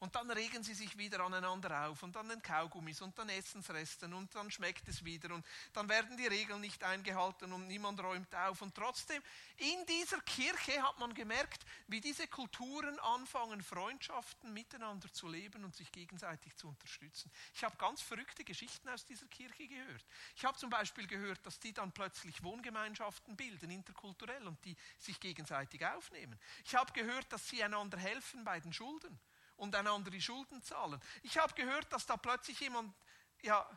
Und 0.00 0.14
dann 0.14 0.30
regen 0.30 0.62
sie 0.62 0.74
sich 0.74 0.96
wieder 0.96 1.20
aneinander 1.20 1.88
auf 1.88 2.04
und 2.04 2.14
dann 2.14 2.28
den 2.28 2.40
Kaugummis 2.40 3.00
und 3.00 3.18
dann 3.18 3.28
Essensresten 3.28 4.12
und 4.14 4.32
dann 4.32 4.48
schmeckt 4.48 4.86
es 4.86 5.04
wieder 5.04 5.34
und 5.34 5.44
dann 5.72 5.88
werden 5.88 6.16
die 6.16 6.26
Regeln 6.28 6.60
nicht 6.60 6.84
eingehalten 6.84 7.52
und 7.52 7.66
niemand 7.66 8.00
räumt 8.00 8.32
auf. 8.32 8.62
Und 8.62 8.76
trotzdem, 8.76 9.20
in 9.56 9.86
dieser 9.86 10.20
Kirche 10.20 10.80
hat 10.84 11.00
man 11.00 11.14
gemerkt, 11.14 11.64
wie 11.88 12.00
diese 12.00 12.28
Kulturen 12.28 12.96
anfangen, 13.00 13.60
Freundschaften 13.60 14.52
miteinander 14.52 15.12
zu 15.12 15.26
leben 15.26 15.64
und 15.64 15.74
sich 15.74 15.90
gegenseitig 15.90 16.54
zu 16.56 16.68
unterstützen. 16.68 17.32
Ich 17.52 17.64
habe 17.64 17.76
ganz 17.76 18.00
verrückte 18.00 18.44
Geschichten 18.44 18.88
aus 18.88 19.04
dieser 19.04 19.26
Kirche 19.26 19.66
gehört. 19.66 20.04
Ich 20.36 20.44
habe 20.44 20.56
zum 20.56 20.70
Beispiel 20.70 21.08
gehört, 21.08 21.44
dass 21.44 21.58
die 21.58 21.72
dann 21.72 21.90
plötzlich 21.90 22.40
Wohngemeinschaften 22.44 23.36
bilden, 23.36 23.70
interkulturell, 23.70 24.46
und 24.46 24.64
die 24.64 24.76
sich 24.98 25.18
gegenseitig 25.18 25.84
aufnehmen. 25.84 26.38
Ich 26.64 26.76
habe 26.76 26.92
gehört, 26.92 27.32
dass 27.32 27.48
sie 27.48 27.64
einander 27.64 27.98
helfen 27.98 28.44
bei 28.44 28.60
den 28.60 28.72
Schulden 28.72 29.18
und 29.58 29.74
einander 29.74 30.10
die 30.10 30.22
Schulden 30.22 30.62
zahlen. 30.62 31.00
Ich 31.22 31.36
habe 31.38 31.52
gehört, 31.54 31.92
dass 31.92 32.06
da 32.06 32.16
plötzlich 32.16 32.58
jemand 32.60 32.94
ja, 33.42 33.68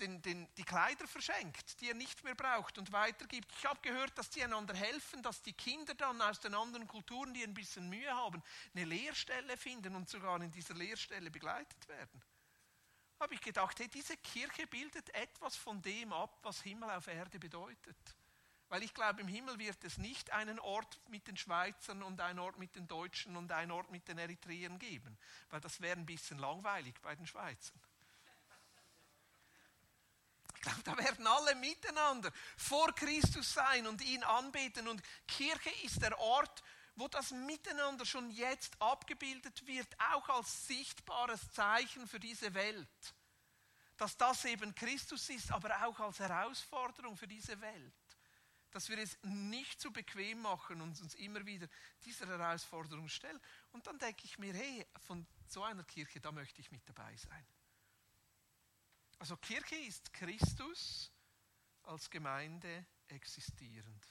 den, 0.00 0.22
den, 0.22 0.48
die 0.56 0.64
Kleider 0.64 1.06
verschenkt, 1.06 1.80
die 1.80 1.88
er 1.88 1.94
nicht 1.94 2.24
mehr 2.24 2.34
braucht 2.34 2.78
und 2.78 2.92
weitergibt. 2.92 3.52
Ich 3.58 3.66
habe 3.66 3.80
gehört, 3.82 4.16
dass 4.16 4.30
die 4.30 4.42
einander 4.42 4.74
helfen, 4.74 5.22
dass 5.22 5.42
die 5.42 5.52
Kinder 5.52 5.94
dann 5.94 6.20
aus 6.22 6.40
den 6.40 6.54
anderen 6.54 6.86
Kulturen, 6.86 7.34
die 7.34 7.42
ein 7.42 7.54
bisschen 7.54 7.88
Mühe 7.88 8.10
haben, 8.10 8.42
eine 8.74 8.84
Lehrstelle 8.84 9.56
finden 9.56 9.94
und 9.94 10.08
sogar 10.08 10.40
in 10.40 10.50
dieser 10.50 10.74
Lehrstelle 10.74 11.30
begleitet 11.30 11.86
werden. 11.88 12.22
Habe 13.20 13.34
ich 13.34 13.40
gedacht, 13.40 13.78
hey, 13.80 13.88
diese 13.88 14.16
Kirche 14.16 14.66
bildet 14.66 15.12
etwas 15.14 15.56
von 15.56 15.82
dem 15.82 16.12
ab, 16.12 16.38
was 16.42 16.62
Himmel 16.62 16.90
auf 16.90 17.08
Erde 17.08 17.38
bedeutet. 17.38 17.96
Weil 18.68 18.82
ich 18.82 18.92
glaube, 18.92 19.22
im 19.22 19.28
Himmel 19.28 19.58
wird 19.58 19.82
es 19.84 19.96
nicht 19.96 20.30
einen 20.30 20.58
Ort 20.58 21.00
mit 21.08 21.26
den 21.26 21.36
Schweizern 21.36 22.02
und 22.02 22.20
einen 22.20 22.38
Ort 22.38 22.58
mit 22.58 22.76
den 22.76 22.86
Deutschen 22.86 23.36
und 23.36 23.50
einen 23.50 23.70
Ort 23.70 23.90
mit 23.90 24.06
den 24.08 24.18
Eritreern 24.18 24.78
geben. 24.78 25.16
Weil 25.48 25.60
das 25.60 25.80
wäre 25.80 25.96
ein 25.96 26.04
bisschen 26.04 26.38
langweilig 26.38 26.94
bei 27.00 27.14
den 27.16 27.26
Schweizern. 27.26 27.80
Ich 30.54 30.60
glaube, 30.60 30.82
da 30.82 30.98
werden 30.98 31.26
alle 31.26 31.54
miteinander 31.54 32.30
vor 32.56 32.94
Christus 32.94 33.54
sein 33.54 33.86
und 33.86 34.02
ihn 34.02 34.22
anbeten. 34.22 34.86
Und 34.86 35.02
Kirche 35.26 35.70
ist 35.84 36.02
der 36.02 36.18
Ort, 36.18 36.62
wo 36.96 37.08
das 37.08 37.30
Miteinander 37.30 38.04
schon 38.04 38.28
jetzt 38.30 38.78
abgebildet 38.82 39.66
wird, 39.66 39.88
auch 40.12 40.28
als 40.28 40.66
sichtbares 40.66 41.52
Zeichen 41.52 42.06
für 42.06 42.20
diese 42.20 42.52
Welt. 42.52 43.14
Dass 43.96 44.16
das 44.16 44.44
eben 44.44 44.74
Christus 44.74 45.30
ist, 45.30 45.52
aber 45.52 45.86
auch 45.86 45.98
als 46.00 46.18
Herausforderung 46.18 47.16
für 47.16 47.28
diese 47.28 47.58
Welt 47.62 47.94
dass 48.70 48.88
wir 48.88 48.98
es 48.98 49.18
nicht 49.22 49.80
zu 49.80 49.92
bequem 49.92 50.42
machen 50.42 50.80
und 50.80 51.00
uns 51.00 51.14
immer 51.14 51.44
wieder 51.46 51.68
dieser 52.04 52.26
Herausforderung 52.26 53.08
stellen. 53.08 53.40
Und 53.72 53.86
dann 53.86 53.98
denke 53.98 54.24
ich 54.24 54.38
mir, 54.38 54.52
hey, 54.54 54.86
von 55.06 55.26
so 55.46 55.62
einer 55.62 55.84
Kirche, 55.84 56.20
da 56.20 56.32
möchte 56.32 56.60
ich 56.60 56.70
mit 56.70 56.86
dabei 56.88 57.16
sein. 57.16 57.46
Also 59.18 59.36
Kirche 59.36 59.76
ist 59.76 60.12
Christus 60.12 61.12
als 61.82 62.10
Gemeinde 62.10 62.86
existierend. 63.08 64.06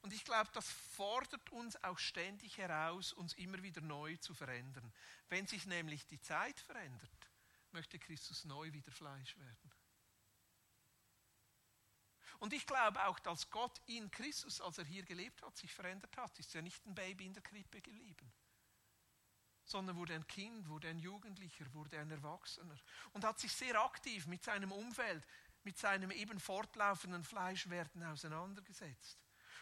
Und 0.00 0.12
ich 0.12 0.24
glaube, 0.24 0.50
das 0.52 0.70
fordert 0.70 1.50
uns 1.50 1.82
auch 1.82 1.98
ständig 1.98 2.58
heraus, 2.58 3.12
uns 3.12 3.34
immer 3.34 3.62
wieder 3.62 3.80
neu 3.80 4.16
zu 4.18 4.32
verändern. 4.34 4.92
Wenn 5.28 5.46
sich 5.46 5.66
nämlich 5.66 6.06
die 6.06 6.20
Zeit 6.20 6.60
verändert, 6.60 7.30
möchte 7.72 7.98
Christus 7.98 8.44
neu 8.44 8.72
wieder 8.72 8.92
Fleisch 8.92 9.36
werden. 9.36 9.72
Und 12.38 12.52
ich 12.52 12.66
glaube 12.66 13.04
auch, 13.04 13.18
dass 13.18 13.50
Gott 13.50 13.80
in 13.86 14.10
Christus, 14.10 14.60
als 14.60 14.78
er 14.78 14.84
hier 14.84 15.02
gelebt 15.02 15.42
hat, 15.42 15.56
sich 15.56 15.72
verändert 15.72 16.16
hat. 16.16 16.38
Ist 16.38 16.54
ja 16.54 16.62
nicht 16.62 16.84
ein 16.86 16.94
Baby 16.94 17.26
in 17.26 17.34
der 17.34 17.42
Krippe 17.42 17.80
geblieben, 17.80 18.32
sondern 19.64 19.96
wurde 19.96 20.14
ein 20.14 20.26
Kind, 20.26 20.68
wurde 20.68 20.88
ein 20.88 20.98
Jugendlicher, 20.98 21.72
wurde 21.74 21.98
ein 21.98 22.10
Erwachsener 22.10 22.76
und 23.12 23.24
hat 23.24 23.40
sich 23.40 23.52
sehr 23.52 23.80
aktiv 23.80 24.26
mit 24.26 24.44
seinem 24.44 24.70
Umfeld, 24.70 25.26
mit 25.64 25.78
seinem 25.78 26.12
eben 26.12 26.38
fortlaufenden 26.38 27.24
Fleischwerden 27.24 28.04
auseinandergesetzt. 28.04 29.18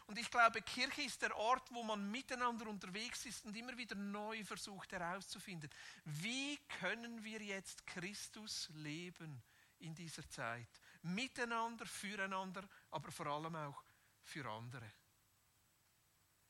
Und 0.06 0.18
ich 0.18 0.30
glaube, 0.30 0.62
Kirche 0.62 1.02
ist 1.02 1.23
der 1.23 1.35
Ort, 1.37 1.68
wo 1.73 1.83
man 1.83 2.11
miteinander 2.11 2.68
unterwegs 2.68 3.26
ist 3.26 3.45
und 3.45 3.56
immer 3.56 3.76
wieder 3.76 3.97
neu 3.97 4.45
versucht 4.45 4.92
herauszufinden, 4.92 5.68
wie 6.04 6.59
können 6.80 7.25
wir 7.25 7.42
jetzt 7.42 7.85
Christus 7.87 8.71
leben 8.75 9.42
in 9.78 9.95
dieser 9.95 10.28
Zeit 10.28 10.68
miteinander, 11.06 11.86
füreinander, 11.86 12.68
aber 12.90 13.10
vor 13.10 13.26
allem 13.26 13.54
auch 13.54 13.82
für 14.22 14.48
andere. 14.50 14.90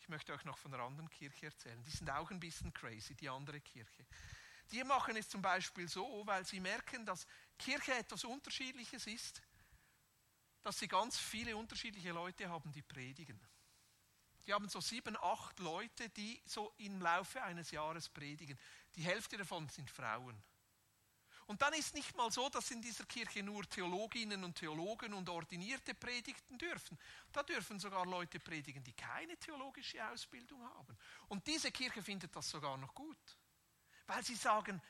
Ich 0.01 0.09
möchte 0.09 0.33
euch 0.33 0.45
noch 0.45 0.59
von 0.59 0.73
einer 0.73 0.85
anderen 0.85 1.11
Kirche 1.11 1.47
erzählen. 1.47 1.83
Die 1.83 1.91
sind 1.91 2.09
auch 2.11 2.31
ein 2.31 2.41
bisschen 2.41 2.73
crazy, 2.73 3.15
die 3.15 3.29
andere 3.29 3.61
Kirche. 3.61 4.07
Die 4.71 4.83
machen 4.85 5.17
es 5.17 5.29
zum 5.29 5.43
Beispiel 5.43 5.89
so, 5.89 6.23
weil 6.27 6.45
sie 6.45 6.61
merken, 6.61 7.05
dass 7.05 7.27
Kirche 7.59 7.95
etwas 7.95 8.25
Unterschiedliches 8.25 9.07
ist, 9.07 9.43
dass 10.63 10.79
sie 10.79 10.89
ganz 10.89 11.19
viele 11.19 11.57
unterschiedliche 11.57 12.11
Leute 12.11 12.49
haben, 12.49 12.73
die 12.73 12.83
predigen. 12.83 13.41
Die 14.47 14.53
haben 14.53 14.69
so 14.69 14.81
sieben, 14.81 15.17
acht 15.17 15.59
Leute, 15.59 16.09
die 16.11 16.41
so 16.45 16.73
im 16.79 17.01
Laufe 17.01 17.43
eines 17.43 17.73
Jahres 17.73 18.09
predigen. 18.09 18.59
Die 18.95 19.03
Hälfte 19.03 19.37
davon 19.37 19.69
sind 19.69 19.91
Frauen. 19.91 20.41
Und 21.47 21.63
dann 21.63 21.73
ist 21.75 21.95
nicht 21.95 22.17
mal 22.17 22.31
so, 22.31 22.49
dass 22.49 22.71
in 22.73 22.83
dieser 22.83 23.05
Kirche 23.05 23.43
nur 23.43 23.69
Theologinnen 23.69 24.43
und 24.43 24.57
Theologen 24.57 25.13
und 25.13 25.29
Ordinierte 25.29 25.95
predigten 25.95 26.59
dürfen. 26.59 26.99
Da 27.33 27.43
dürfen 27.45 27.79
sogar 27.79 28.05
Leute 28.05 28.41
predigen, 28.41 28.83
die 28.83 28.93
keine 28.93 29.37
theologische 29.37 30.05
Ausbildung 30.09 30.61
haben. 30.65 30.99
Und 31.29 31.47
diese 31.47 31.71
Kirche 31.71 32.03
findet 32.03 32.35
das 32.35 32.51
sogar 32.51 32.77
noch 32.77 32.95
gut. 32.95 33.39
Weil 34.09 34.25
sie 34.25 34.35
sagen, 34.35 34.83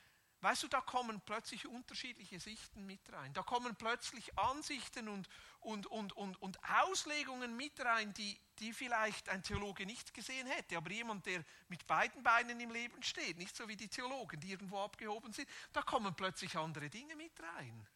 Weißt 0.43 0.63
du, 0.63 0.69
da 0.69 0.81
kommen 0.81 1.21
plötzlich 1.23 1.67
unterschiedliche 1.67 2.39
Sichten 2.39 2.85
mit 2.85 3.01
rein. 3.13 3.33
Da 3.33 3.43
kommen 3.43 3.75
plötzlich 3.75 4.39
Ansichten 4.39 5.09
und, 5.09 5.29
und, 5.61 5.87
und, 5.87 6.13
und, 6.13 6.41
und 6.43 6.59
Auslegungen 6.85 7.57
mit 7.57 7.81
rein, 7.81 8.13
die, 8.15 8.39
die 8.59 8.73
vielleicht 8.73 9.29
ein 9.31 9.43
Theologe 9.43 9.87
nicht 9.87 10.13
gesehen 10.13 10.47
hätte. 10.47 10.77
Aber 10.77 10.91
jemand, 10.91 11.25
der 11.27 11.43
mit 11.69 11.87
beiden 11.87 12.23
Beinen 12.23 12.61
im 12.61 12.71
Leben 12.71 13.03
steht, 13.03 13.39
nicht 13.39 13.57
so 13.57 13.67
wie 13.67 13.77
die 13.77 13.89
Theologen, 13.89 14.39
die 14.39 14.51
irgendwo 14.51 14.79
abgehoben 14.79 15.33
sind, 15.33 15.49
da 15.73 15.83
kommen 15.83 16.15
plötzlich 16.15 16.57
andere 16.57 16.91
Dinge 16.91 17.17
mit 17.17 17.33
rein. 17.41 17.87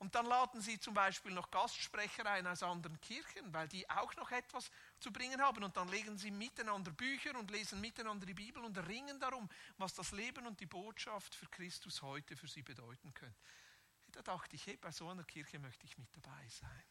Und 0.00 0.14
dann 0.14 0.24
laden 0.24 0.62
sie 0.62 0.80
zum 0.80 0.94
Beispiel 0.94 1.30
noch 1.30 1.50
Gastsprecher 1.50 2.24
ein 2.24 2.46
aus 2.46 2.62
anderen 2.62 2.98
Kirchen, 3.02 3.52
weil 3.52 3.68
die 3.68 3.88
auch 3.90 4.16
noch 4.16 4.30
etwas 4.30 4.70
zu 4.98 5.12
bringen 5.12 5.42
haben. 5.42 5.62
Und 5.62 5.76
dann 5.76 5.88
legen 5.88 6.16
sie 6.16 6.30
miteinander 6.30 6.90
Bücher 6.90 7.38
und 7.38 7.50
lesen 7.50 7.82
miteinander 7.82 8.24
die 8.24 8.32
Bibel 8.32 8.64
und 8.64 8.78
ringen 8.88 9.20
darum, 9.20 9.46
was 9.76 9.92
das 9.92 10.12
Leben 10.12 10.46
und 10.46 10.58
die 10.58 10.64
Botschaft 10.64 11.34
für 11.34 11.46
Christus 11.48 12.00
heute 12.00 12.34
für 12.34 12.48
sie 12.48 12.62
bedeuten 12.62 13.12
können. 13.12 13.36
Da 14.06 14.22
dachte 14.22 14.56
ich, 14.56 14.66
hey, 14.66 14.78
bei 14.78 14.90
so 14.90 15.06
einer 15.06 15.22
Kirche 15.22 15.58
möchte 15.58 15.84
ich 15.84 15.98
mit 15.98 16.08
dabei 16.16 16.48
sein. 16.48 16.84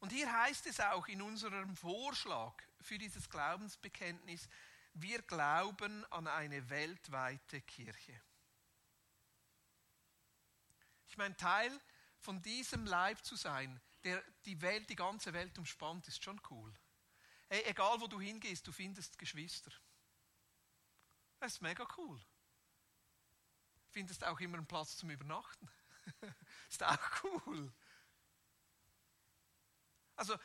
Und 0.00 0.10
hier 0.10 0.30
heißt 0.40 0.66
es 0.66 0.80
auch 0.80 1.06
in 1.06 1.22
unserem 1.22 1.76
Vorschlag 1.76 2.60
für 2.80 2.98
dieses 2.98 3.30
Glaubensbekenntnis, 3.30 4.48
wir 4.94 5.22
glauben 5.22 6.04
an 6.06 6.26
eine 6.26 6.68
weltweite 6.68 7.60
Kirche. 7.60 8.20
Ich 11.16 11.18
meine, 11.18 11.34
Teil 11.38 11.72
von 12.18 12.42
diesem 12.42 12.84
Leib 12.84 13.24
zu 13.24 13.36
sein, 13.36 13.80
der 14.04 14.22
die 14.44 14.60
Welt, 14.60 14.90
die 14.90 14.96
ganze 14.96 15.32
Welt 15.32 15.56
umspannt, 15.56 16.06
ist 16.08 16.22
schon 16.22 16.38
cool. 16.50 16.70
Hey, 17.48 17.62
egal 17.64 17.98
wo 18.02 18.06
du 18.06 18.20
hingehst, 18.20 18.66
du 18.66 18.70
findest 18.70 19.18
Geschwister. 19.18 19.70
Das 21.38 21.54
ist 21.54 21.62
mega 21.62 21.88
cool. 21.96 22.22
Findest 23.88 24.24
auch 24.24 24.38
immer 24.40 24.58
einen 24.58 24.66
Platz 24.66 24.98
zum 24.98 25.08
Übernachten. 25.08 25.70
ist 26.68 26.82
auch 26.82 27.24
cool. 27.24 27.72
Also 30.16 30.36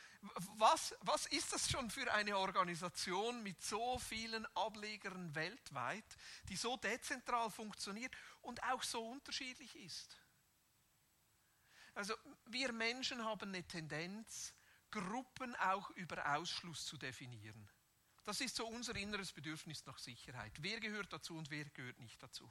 was, 0.56 0.94
was 1.00 1.26
ist 1.26 1.52
das 1.52 1.70
schon 1.70 1.90
für 1.90 2.10
eine 2.14 2.38
Organisation 2.38 3.42
mit 3.42 3.62
so 3.62 3.98
vielen 3.98 4.46
Ablegern 4.56 5.34
weltweit, 5.34 6.16
die 6.48 6.56
so 6.56 6.78
dezentral 6.78 7.50
funktioniert 7.50 8.16
und 8.40 8.62
auch 8.62 8.82
so 8.82 9.06
unterschiedlich 9.06 9.76
ist? 9.76 10.21
Also 11.94 12.14
wir 12.46 12.72
Menschen 12.72 13.24
haben 13.24 13.48
eine 13.48 13.66
Tendenz, 13.66 14.54
Gruppen 14.90 15.54
auch 15.56 15.90
über 15.90 16.36
Ausschluss 16.36 16.84
zu 16.86 16.96
definieren. 16.96 17.68
Das 18.24 18.40
ist 18.40 18.56
so 18.56 18.66
unser 18.66 18.94
inneres 18.94 19.32
Bedürfnis 19.32 19.84
nach 19.86 19.98
Sicherheit. 19.98 20.52
Wer 20.60 20.80
gehört 20.80 21.12
dazu 21.12 21.36
und 21.36 21.50
wer 21.50 21.64
gehört 21.70 21.98
nicht 21.98 22.22
dazu? 22.22 22.50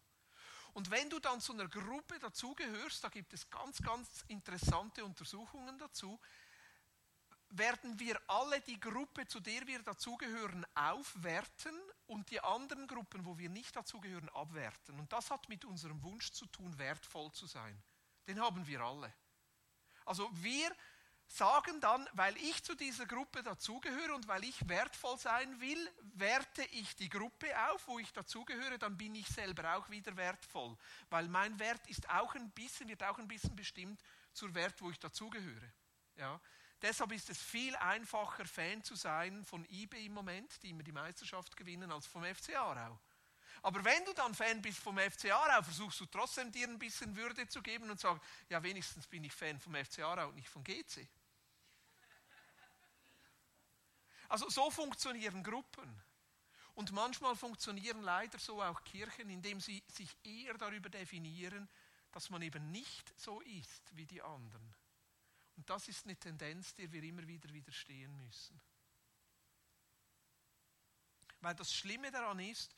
Und 0.74 0.89
wenn 0.89 1.10
du 1.10 1.19
dann 1.19 1.41
zu 1.41 1.53
einer 1.53 1.67
Gruppe 1.67 2.19
dazugehörst, 2.19 3.03
da 3.03 3.10
gibt 3.10 3.33
es 3.33 3.50
ganz, 3.50 3.81
ganz 3.81 4.24
interessante 4.27 5.03
Untersuchungen 5.03 5.77
dazu, 5.77 6.19
werden 7.50 8.00
wir 8.00 8.19
alle 8.27 8.62
die 8.62 8.79
Gruppe, 8.79 9.27
zu 9.27 9.39
der 9.39 9.67
wir 9.67 9.83
dazugehören, 9.83 10.65
aufwerten 10.74 11.77
und 12.07 12.29
die 12.31 12.39
anderen 12.41 12.88
Gruppen, 12.88 13.25
wo 13.25 13.38
wir 13.38 13.50
nicht 13.50 13.75
dazugehören, 13.75 14.29
abwerten. 14.29 15.00
Und 15.00 15.12
das 15.12 15.29
hat 15.29 15.50
mit 15.50 15.65
unserem 15.65 16.01
Wunsch 16.03 16.31
zu 16.31 16.45
tun, 16.45 16.77
wertvoll 16.77 17.31
zu 17.33 17.48
sein. 17.48 17.81
Den 18.27 18.39
haben 18.39 18.65
wir 18.65 18.81
alle. 18.81 19.13
Also 20.05 20.29
wir 20.34 20.72
sagen 21.27 21.79
dann, 21.79 22.08
weil 22.13 22.36
ich 22.38 22.62
zu 22.63 22.75
dieser 22.75 23.05
Gruppe 23.05 23.41
dazugehöre 23.41 24.15
und 24.15 24.27
weil 24.27 24.43
ich 24.43 24.67
wertvoll 24.67 25.17
sein 25.17 25.62
will, 25.62 25.89
werte 26.15 26.63
ich 26.72 26.96
die 26.96 27.10
Gruppe 27.10 27.48
auf, 27.70 27.88
wo 27.88 28.00
ich 28.00 28.12
dazugehöre, 28.12 28.77
dann 28.77 28.98
bin 28.98 29.15
ich 29.15 29.27
selber 29.27 29.75
auch 29.75 29.89
wieder 29.89 30.15
wertvoll. 30.17 30.77
Weil 31.10 31.27
mein 31.29 31.58
Wert 31.60 31.88
ist 31.88 32.10
auch 32.10 32.36
ein 32.36 32.51
bisschen, 32.51 32.89
wird 32.89 33.03
auch 33.03 33.17
ein 33.17 33.27
bisschen 33.27 33.55
bestimmt 33.55 34.01
zur 34.34 34.53
Wert, 34.53 34.81
wo 34.81 34.91
ich 34.91 35.00
dazugehöre. 35.00 35.72
Ja. 36.17 36.39
Deshalb 36.81 37.12
ist 37.12 37.29
es 37.29 37.41
viel 37.41 37.75
einfacher, 37.75 38.46
Fan 38.46 38.84
zu 38.84 38.96
sein 38.96 39.46
von 39.46 39.65
eBay 39.70 40.08
im 40.08 40.13
Moment, 40.13 40.62
die 40.63 40.72
immer 40.72 40.84
die 40.84 40.91
Meisterschaft 40.91 41.55
gewinnen, 41.55 41.91
als 41.91 42.08
vom 42.08 42.24
FC 42.24 42.55
Aarau. 42.55 43.00
Aber 43.63 43.84
wenn 43.86 44.03
du 44.05 44.14
dann 44.14 44.33
Fan 44.33 44.62
bist 44.62 44.79
vom 44.79 44.98
FC 44.98 45.31
Aarau, 45.31 45.62
versuchst 45.62 46.00
du 46.00 46.05
trotzdem 46.07 46.51
dir 46.51 46.68
ein 46.68 46.79
bisschen 46.79 47.16
Würde 47.16 47.48
zu 47.48 47.62
geben 47.62 47.90
und 47.92 48.00
sagen, 48.00 48.20
ja 48.50 48.62
wenigstens 48.64 49.07
bin 49.07 49.24
ich 49.24 49.33
Fan 49.33 49.59
vom 49.59 49.75
FC 49.75 50.00
Aarau 50.00 50.29
und 50.29 50.35
nicht 50.35 50.50
vom 50.50 50.64
GC. 50.64 51.07
Also 54.29 54.50
so 54.50 54.72
funktionieren 54.72 55.44
Gruppen. 55.44 56.01
Und 56.74 56.92
manchmal 56.94 57.35
funktionieren 57.35 58.01
leider 58.01 58.40
so 58.40 58.62
auch 58.64 58.83
Kirchen, 58.83 59.29
indem 59.29 59.59
sie 59.59 59.83
sich 59.88 60.09
eher 60.24 60.57
darüber 60.57 60.90
definieren, 60.90 61.70
dass 62.12 62.29
man 62.29 62.42
eben 62.42 62.72
nicht 62.72 63.14
so 63.20 63.42
ist 63.42 63.96
wie 63.96 64.05
die 64.05 64.22
anderen. 64.22 64.74
Und 65.57 65.70
das 65.70 65.88
ist 65.88 66.05
eine 66.05 66.16
Tendenz, 66.16 66.74
der 66.75 66.92
wir 66.92 67.03
immer 67.03 67.27
wieder 67.27 67.51
widerstehen 67.51 68.16
müssen. 68.16 68.59
Weil 71.42 71.55
das 71.55 71.74
Schlimme 71.74 72.09
daran 72.09 72.40
ist, 72.40 72.74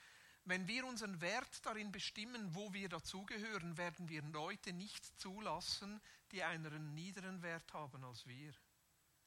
wenn 0.46 0.68
wir 0.68 0.86
unseren 0.86 1.22
Wert 1.22 1.66
darin 1.66 1.92
bestimmen, 1.92 2.54
wo 2.54 2.74
wir 2.74 2.90
dazugehören, 2.90 3.78
werden 3.78 4.10
wir 4.10 4.22
Leute 4.24 4.74
nicht 4.74 5.06
zulassen, 5.20 6.02
die 6.32 6.44
einen 6.44 6.94
niederen 6.94 7.42
Wert 7.42 7.74
haben 7.74 8.04
als 8.04 8.26
wir. 8.28 8.54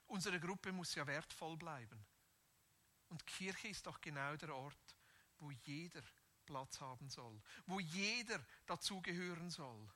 Unsere 0.07 0.39
Gruppe 0.39 0.73
muss 0.73 0.95
ja 0.95 1.07
wertvoll 1.07 1.57
bleiben. 1.57 2.05
Und 3.09 3.27
Kirche 3.27 3.69
ist 3.69 3.87
doch 3.87 4.01
genau 4.01 4.37
der 4.37 4.55
Ort, 4.55 4.97
wo 5.39 5.51
jeder 5.51 6.03
Platz 6.45 6.81
haben 6.81 7.09
soll, 7.09 7.41
wo 7.67 7.81
jeder 7.81 8.45
dazugehören 8.67 9.51
soll. 9.51 9.89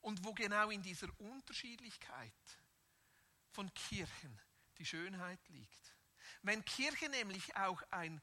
Und 0.00 0.24
wo 0.24 0.32
genau 0.32 0.70
in 0.70 0.82
dieser 0.82 1.08
Unterschiedlichkeit 1.20 2.32
von 3.50 3.72
Kirchen 3.74 4.40
die 4.78 4.86
Schönheit 4.86 5.40
liegt. 5.48 5.94
Wenn 6.42 6.64
Kirche 6.64 7.08
nämlich 7.08 7.56
auch 7.56 7.82
ein 7.90 8.22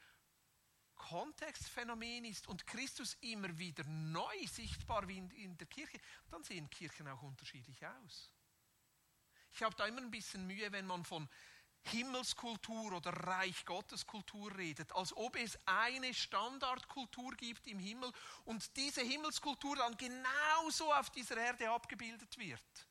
Kontextphänomen 0.95 2.25
ist 2.25 2.47
und 2.47 2.65
Christus 2.65 3.15
immer 3.21 3.57
wieder 3.57 3.83
neu 3.85 4.47
sichtbar 4.47 5.07
wie 5.07 5.17
in 5.17 5.57
der 5.57 5.67
Kirche, 5.67 5.99
dann 6.29 6.43
sehen 6.43 6.69
Kirchen 6.69 7.07
auch 7.07 7.21
unterschiedlich 7.21 7.85
aus. 7.85 8.31
Ich 9.51 9.63
habe 9.63 9.75
da 9.75 9.85
immer 9.85 10.01
ein 10.01 10.11
bisschen 10.11 10.45
Mühe, 10.47 10.71
wenn 10.71 10.85
man 10.85 11.05
von 11.05 11.29
Himmelskultur 11.83 12.93
oder 12.93 13.11
Reich 13.11 13.63
Gottes 13.65 14.05
Kultur 14.07 14.55
redet, 14.57 14.91
als 14.93 15.15
ob 15.15 15.35
es 15.35 15.57
eine 15.65 16.13
Standardkultur 16.13 17.35
gibt 17.35 17.67
im 17.67 17.79
Himmel 17.79 18.11
und 18.45 18.75
diese 18.75 19.01
Himmelskultur 19.01 19.75
dann 19.75 19.95
genauso 19.95 20.91
auf 20.91 21.09
dieser 21.11 21.37
Erde 21.37 21.69
abgebildet 21.69 22.37
wird. 22.37 22.87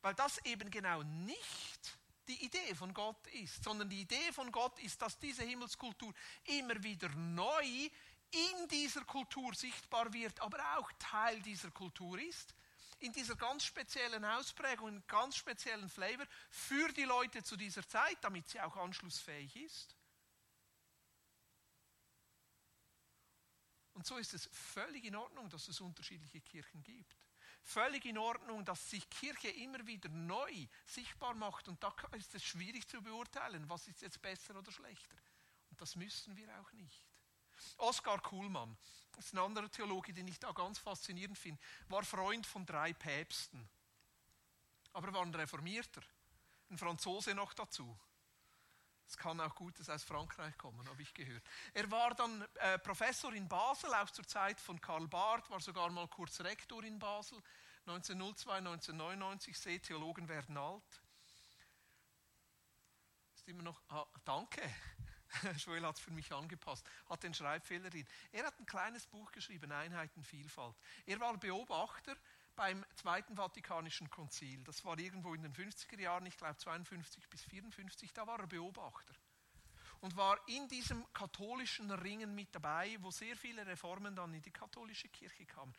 Weil 0.00 0.14
das 0.14 0.38
eben 0.44 0.70
genau 0.70 1.02
nicht 1.02 1.97
die 2.28 2.44
Idee 2.44 2.74
von 2.74 2.92
Gott 2.92 3.26
ist, 3.28 3.64
sondern 3.64 3.88
die 3.88 4.02
Idee 4.02 4.32
von 4.32 4.52
Gott 4.52 4.78
ist, 4.80 5.00
dass 5.00 5.18
diese 5.18 5.42
Himmelskultur 5.42 6.12
immer 6.44 6.82
wieder 6.82 7.08
neu 7.08 7.88
in 8.30 8.68
dieser 8.70 9.04
Kultur 9.04 9.54
sichtbar 9.54 10.12
wird, 10.12 10.38
aber 10.40 10.58
auch 10.76 10.92
Teil 10.98 11.40
dieser 11.40 11.70
Kultur 11.70 12.20
ist 12.20 12.54
in 13.00 13.12
dieser 13.12 13.36
ganz 13.36 13.64
speziellen 13.64 14.24
Ausprägung, 14.24 14.88
in 14.88 15.06
ganz 15.06 15.36
speziellen 15.36 15.88
Flavor 15.88 16.26
für 16.50 16.92
die 16.92 17.04
Leute 17.04 17.42
zu 17.42 17.56
dieser 17.56 17.86
Zeit, 17.86 18.18
damit 18.22 18.48
sie 18.48 18.60
auch 18.60 18.76
anschlussfähig 18.76 19.54
ist. 19.56 19.94
Und 23.94 24.06
so 24.06 24.16
ist 24.16 24.34
es 24.34 24.48
völlig 24.52 25.04
in 25.04 25.16
Ordnung, 25.16 25.48
dass 25.48 25.68
es 25.68 25.80
unterschiedliche 25.80 26.40
Kirchen 26.40 26.82
gibt. 26.82 27.17
Völlig 27.68 28.06
in 28.06 28.16
Ordnung, 28.16 28.64
dass 28.64 28.88
sich 28.88 29.10
Kirche 29.10 29.50
immer 29.50 29.86
wieder 29.86 30.08
neu 30.08 30.66
sichtbar 30.86 31.34
macht. 31.34 31.68
Und 31.68 31.82
da 31.82 31.94
ist 32.12 32.34
es 32.34 32.42
schwierig 32.42 32.88
zu 32.88 33.02
beurteilen, 33.02 33.68
was 33.68 33.86
ist 33.88 34.00
jetzt 34.00 34.22
besser 34.22 34.56
oder 34.56 34.72
schlechter. 34.72 35.14
Und 35.68 35.78
das 35.78 35.94
müssen 35.94 36.34
wir 36.34 36.48
auch 36.58 36.72
nicht. 36.72 37.04
Oskar 37.76 38.22
Kuhlmann, 38.22 38.74
das 39.12 39.26
ist 39.26 39.34
ein 39.34 39.40
anderer 39.40 39.70
Theologe, 39.70 40.14
den 40.14 40.28
ich 40.28 40.38
da 40.38 40.50
ganz 40.52 40.78
faszinierend 40.78 41.36
finde, 41.36 41.60
war 41.88 42.02
Freund 42.04 42.46
von 42.46 42.64
drei 42.64 42.94
Päpsten. 42.94 43.68
Aber 44.94 45.08
er 45.08 45.12
war 45.12 45.22
ein 45.22 45.34
Reformierter. 45.34 46.00
Ein 46.70 46.78
Franzose 46.78 47.34
noch 47.34 47.52
dazu. 47.52 47.98
Es 49.08 49.16
kann 49.16 49.40
auch 49.40 49.54
Gutes 49.54 49.88
aus 49.88 50.04
Frankreich 50.04 50.56
kommen, 50.58 50.86
habe 50.86 51.00
ich 51.00 51.14
gehört. 51.14 51.42
Er 51.72 51.90
war 51.90 52.14
dann 52.14 52.46
äh, 52.56 52.78
Professor 52.78 53.32
in 53.32 53.48
Basel, 53.48 53.92
auch 53.94 54.10
zur 54.10 54.26
Zeit 54.26 54.60
von 54.60 54.78
Karl 54.82 55.08
Barth, 55.08 55.48
war 55.48 55.60
sogar 55.60 55.88
mal 55.88 56.06
kurz 56.08 56.40
Rektor 56.40 56.84
in 56.84 56.98
Basel. 56.98 57.42
1902, 57.86 58.58
1999, 58.58 59.58
sehe, 59.58 59.80
Theologen 59.80 60.28
werden 60.28 60.58
alt. 60.58 61.02
Ist 63.34 63.48
immer 63.48 63.62
noch, 63.62 63.80
ah, 63.88 64.04
danke. 64.26 64.60
Joel 65.56 65.86
hat 65.86 65.96
es 65.96 66.02
für 66.02 66.10
mich 66.10 66.30
angepasst, 66.30 66.86
hat 67.08 67.22
den 67.22 67.32
Schreibfehler 67.32 67.88
drin. 67.88 68.06
Er 68.30 68.44
hat 68.44 68.60
ein 68.60 68.66
kleines 68.66 69.06
Buch 69.06 69.32
geschrieben, 69.32 69.72
Einheit 69.72 70.14
und 70.16 70.26
Vielfalt. 70.26 70.76
Er 71.06 71.18
war 71.18 71.34
Beobachter 71.38 72.14
beim 72.58 72.84
Zweiten 72.96 73.36
Vatikanischen 73.36 74.10
Konzil. 74.10 74.64
Das 74.64 74.84
war 74.84 74.98
irgendwo 74.98 75.32
in 75.32 75.42
den 75.42 75.54
50er 75.54 76.00
Jahren, 76.00 76.26
ich 76.26 76.36
glaube 76.36 76.56
52 76.56 77.28
bis 77.28 77.44
54, 77.44 78.12
da 78.12 78.26
war 78.26 78.40
er 78.40 78.48
Beobachter. 78.48 79.14
Und 80.00 80.16
war 80.16 80.36
in 80.48 80.66
diesem 80.66 81.04
katholischen 81.12 81.88
Ringen 81.92 82.34
mit 82.34 82.52
dabei, 82.52 82.96
wo 83.00 83.12
sehr 83.12 83.36
viele 83.36 83.64
Reformen 83.64 84.16
dann 84.16 84.34
in 84.34 84.42
die 84.42 84.50
katholische 84.50 85.08
Kirche 85.08 85.46
kamen. 85.46 85.72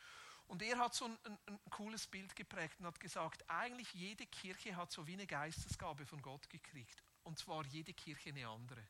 Und 0.47 0.61
er 0.61 0.77
hat 0.77 0.95
so 0.95 1.05
ein, 1.05 1.17
ein, 1.25 1.37
ein, 1.47 1.59
cooles 1.69 2.07
Bild 2.07 2.33
geprägt 2.33 2.79
und 2.79 2.85
hat 2.85 2.99
gesagt, 2.99 3.43
eigentlich 3.49 3.93
jede 3.93 4.25
Kirche 4.25 4.77
hat 4.77 4.93
so 4.93 5.05
wie 5.05 5.13
eine 5.13 5.27
Geistesgabe 5.27 6.05
von 6.05 6.21
Gott 6.21 6.49
gekriegt. 6.49 7.03
Und 7.23 7.37
zwar 7.37 7.65
jede 7.65 7.93
Kirche 7.93 8.29
eine 8.29 8.47
andere. 8.47 8.87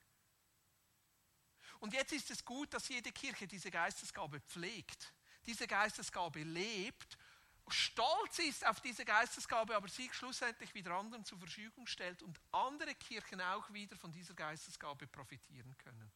Und 1.80 1.92
jetzt 1.92 2.12
ist 2.12 2.30
es 2.30 2.44
gut, 2.44 2.72
dass 2.72 2.88
jede 2.88 3.10
Kirche 3.10 3.48
diese 3.48 3.70
Geistesgabe 3.72 4.40
pflegt, 4.40 5.12
diese 5.44 5.66
Geistesgabe 5.66 6.44
lebt, 6.44 7.18
stolz 7.74 8.38
ist 8.38 8.66
auf 8.66 8.80
diese 8.80 9.04
Geistesgabe, 9.04 9.76
aber 9.76 9.88
sie 9.88 10.08
schlussendlich 10.12 10.74
wieder 10.74 10.92
anderen 10.92 11.24
zur 11.24 11.38
Verfügung 11.38 11.86
stellt 11.86 12.22
und 12.22 12.40
andere 12.52 12.94
Kirchen 12.94 13.40
auch 13.40 13.70
wieder 13.72 13.96
von 13.96 14.12
dieser 14.12 14.34
Geistesgabe 14.34 15.06
profitieren 15.06 15.76
können. 15.78 16.12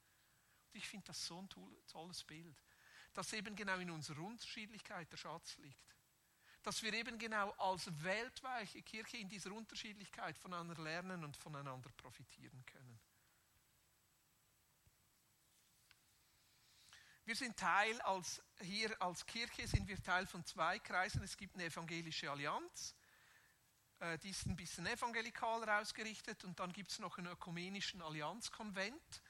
Und 0.73 0.79
ich 0.79 0.89
finde 0.89 1.07
das 1.07 1.27
so 1.27 1.41
ein 1.41 1.49
tolles 1.87 2.25
Bild, 2.25 2.57
dass 3.13 3.33
eben 3.33 3.55
genau 3.55 3.79
in 3.79 3.91
unserer 3.91 4.21
Unterschiedlichkeit 4.21 5.11
der 5.13 5.17
Schatz 5.17 5.57
liegt 5.59 5.95
dass 6.65 6.83
wir 6.83 6.95
eben 6.95 7.19
genau 7.19 7.51
als 7.53 7.91
weltweiche 8.03 8.83
Kirche 8.83 9.19
in 9.19 9.29
dieser 9.29 9.53
Unterschiedlichkeit 9.53 10.37
voneinander 10.39 10.83
lernen 10.83 11.23
und 11.23 11.37
voneinander 11.37 11.91
profitieren 11.91 12.65
können. 12.65 12.99
Wir 17.27 17.37
sind 17.37 17.57
Teil, 17.57 17.99
als, 18.03 18.43
hier 18.61 19.01
als 19.01 19.25
Kirche 19.25 19.67
sind 19.67 19.89
wir 19.89 20.03
Teil 20.03 20.27
von 20.27 20.45
zwei 20.45 20.79
Kreisen. 20.79 21.23
Es 21.23 21.39
gibt 21.39 21.55
eine 21.55 21.65
evangelische 21.65 22.31
Allianz, 22.31 22.95
äh, 24.01 24.19
die 24.19 24.29
ist 24.29 24.45
ein 24.45 24.57
bisschen 24.57 24.87
evangelikaler 24.87 25.81
ausgerichtet 25.81 26.45
und 26.45 26.61
dann 26.61 26.71
gibt 26.71 26.91
es 26.91 26.99
noch 26.99 27.17
einen 27.17 27.29
ökumenischen 27.29 28.03
Allianzkonvent. 28.03 29.23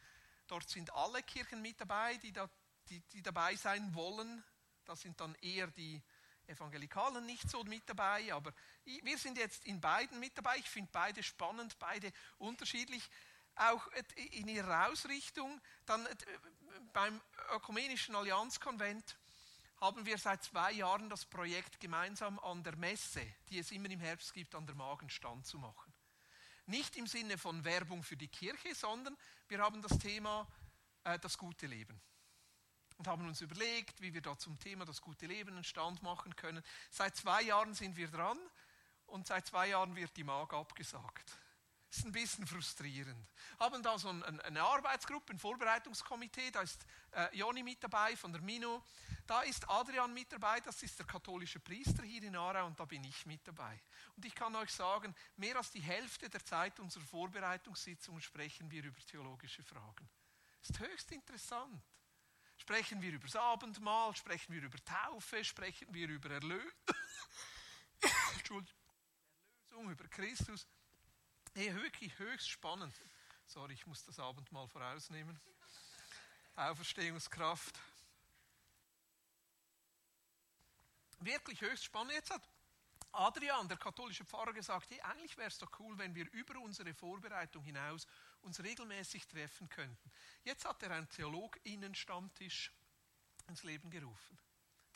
Dort 0.49 0.69
sind 0.69 0.93
alle 0.93 1.23
Kirchen 1.23 1.63
mit 1.63 1.81
dabei, 1.81 2.17
die, 2.17 2.33
da, 2.33 2.51
die, 2.89 2.99
die 3.13 3.23
dabei 3.23 3.55
sein 3.55 3.95
wollen. 3.95 4.43
Das 4.85 5.01
sind 5.01 5.21
dann 5.21 5.37
eher 5.37 5.69
die 5.69 6.03
Evangelikalen 6.49 7.25
nicht 7.25 7.49
so 7.49 7.63
mit 7.63 7.89
dabei, 7.89 8.35
aber 8.35 8.53
wir 8.85 9.19
sind 9.19 9.39
jetzt 9.39 9.65
in 9.67 9.81
beiden 9.81 10.19
mit 10.19 10.37
dabei. 10.37 10.57
Ich 10.59 10.69
finde 10.69 10.91
beide 10.93 11.23
spannend, 11.23 11.79
beide 11.79 12.13
unterschiedlich, 12.39 13.09
auch 13.55 13.87
in 14.17 14.49
ihrer 14.49 14.89
Ausrichtung. 14.89 15.61
Dann 15.87 16.09
beim 16.93 17.21
Ökumenischen 17.53 18.15
Allianzkonvent 18.15 19.17
haben 19.81 20.07
wir 20.07 20.19
seit 20.19 20.43
zwei 20.43 20.73
Jahren 20.73 21.11
das 21.11 21.25
Projekt 21.25 21.81
gemeinsam 21.81 22.39
an 22.39 22.63
der 22.63 22.77
Messe, 22.77 23.27
die 23.51 23.59
es 23.59 23.71
immer 23.71 23.91
im 23.91 24.01
Herbst 24.01 24.33
gibt, 24.33 24.55
an 24.55 24.67
der 24.67 24.75
Magenstand 24.75 25.47
zu 25.47 25.59
machen. 25.59 25.93
Nicht 26.67 26.97
im 26.97 27.07
Sinne 27.07 27.37
von 27.37 27.65
Werbung 27.65 28.03
für 28.03 28.17
die 28.17 28.29
Kirche, 28.29 28.75
sondern 28.75 29.17
wir 29.49 29.59
haben 29.59 29.83
das 29.83 29.99
Thema 29.99 30.49
äh, 31.05 31.19
das 31.19 31.37
gute 31.37 31.67
Leben 31.67 32.01
und 32.97 33.07
haben 33.07 33.27
uns 33.27 33.41
überlegt, 33.41 34.01
wie 34.01 34.15
wir 34.15 34.23
da 34.23 34.39
zum 34.39 34.59
Thema 34.59 34.85
das 34.85 35.01
gute 35.01 35.27
Leben 35.27 35.51
einen 35.51 35.65
Stand 35.65 36.03
machen 36.03 36.35
können. 36.37 36.63
Seit 36.91 37.17
zwei 37.17 37.43
Jahren 37.43 37.75
sind 37.75 37.97
wir 37.97 38.09
dran 38.09 38.39
und 39.07 39.27
seit 39.27 39.47
zwei 39.47 39.69
Jahren 39.69 39.95
wird 39.97 40.17
die 40.17 40.25
MAG 40.25 40.55
abgesagt. 40.55 41.39
Ist 41.95 42.05
ein 42.05 42.11
bisschen 42.11 42.45
frustrierend. 42.45 43.25
Haben 43.61 43.81
da 43.81 43.97
so 43.97 44.09
ein, 44.09 44.41
eine 44.41 44.63
Arbeitsgruppe, 44.63 45.33
ein 45.33 45.39
Vorbereitungskomitee, 45.39 46.51
da 46.51 46.63
ist 46.63 46.85
äh, 47.13 47.37
Joni 47.37 47.63
mit 47.63 47.85
dabei 47.85 48.17
von 48.17 48.33
der 48.33 48.43
Mino, 48.43 48.83
da 49.29 49.43
ist 49.43 49.69
Adrian 49.71 50.13
mit 50.13 50.33
dabei, 50.33 50.59
das 50.59 50.83
ist 50.83 50.99
der 50.99 51.07
katholische 51.07 51.61
Priester 51.61 52.03
hier 52.03 52.25
in 52.25 52.35
Aarau 52.35 52.67
und 52.67 52.81
da 52.81 52.85
bin 52.85 53.05
ich 53.05 53.27
mit 53.27 53.47
dabei. 53.47 53.81
Und 54.17 54.25
ich 54.25 54.35
kann 54.35 54.57
euch 54.57 54.73
sagen, 54.73 55.15
mehr 55.37 55.57
als 55.57 55.71
die 55.71 55.83
Hälfte 55.83 56.29
der 56.29 56.45
Zeit 56.45 56.81
unserer 56.81 57.05
Vorbereitungssitzungen 57.05 58.21
sprechen 58.21 58.69
wir 58.73 58.83
über 58.83 59.01
theologische 59.07 59.63
Fragen. 59.63 60.11
Ist 60.63 60.81
höchst 60.81 61.13
interessant. 61.13 61.81
Sprechen 62.57 63.03
wir 63.03 63.13
über 63.13 63.29
das 63.29 63.37
Abendmahl, 63.37 64.17
sprechen 64.17 64.53
wir 64.53 64.63
über 64.63 64.85
Taufe, 64.85 65.45
sprechen 65.45 65.95
wir 65.95 66.09
über 66.09 66.31
Erlösung 66.31 66.73
über 69.91 70.09
Christus. 70.09 70.67
Wirklich 71.55 72.19
höchst 72.19 72.49
spannend. 72.49 72.95
Sorry, 73.47 73.75
ich 73.75 73.87
muss 73.87 74.05
das 74.05 74.19
Abendmahl 74.19 74.67
vorausnehmen. 74.69 75.39
Auferstehungskraft. 76.57 77.79
Wirklich 81.21 81.61
höchst 81.61 81.85
spannend. 81.85 82.13
Jetzt 82.13 82.31
hat 82.31 82.43
Adrian, 83.13 83.69
der 83.69 83.77
katholische 83.77 84.25
Pfarrer, 84.25 84.53
gesagt, 84.53 84.91
hey, 84.91 85.01
eigentlich 85.03 85.37
wäre 85.37 85.49
es 85.49 85.59
doch 85.59 85.71
cool, 85.79 85.97
wenn 85.97 86.15
wir 86.17 86.31
über 86.33 86.59
unsere 86.59 86.93
Vorbereitung 86.93 87.63
hinaus 87.63 88.07
uns 88.43 88.61
regelmäßig 88.61 89.29
treffen 89.29 89.69
könnten. 89.69 90.11
Jetzt 90.43 90.65
hat 90.65 90.83
er 90.83 90.91
einen 90.91 91.09
Theologinnenstammtisch 91.09 92.73
ins 93.47 93.63
Leben 93.63 93.91
gerufen. 93.91 94.39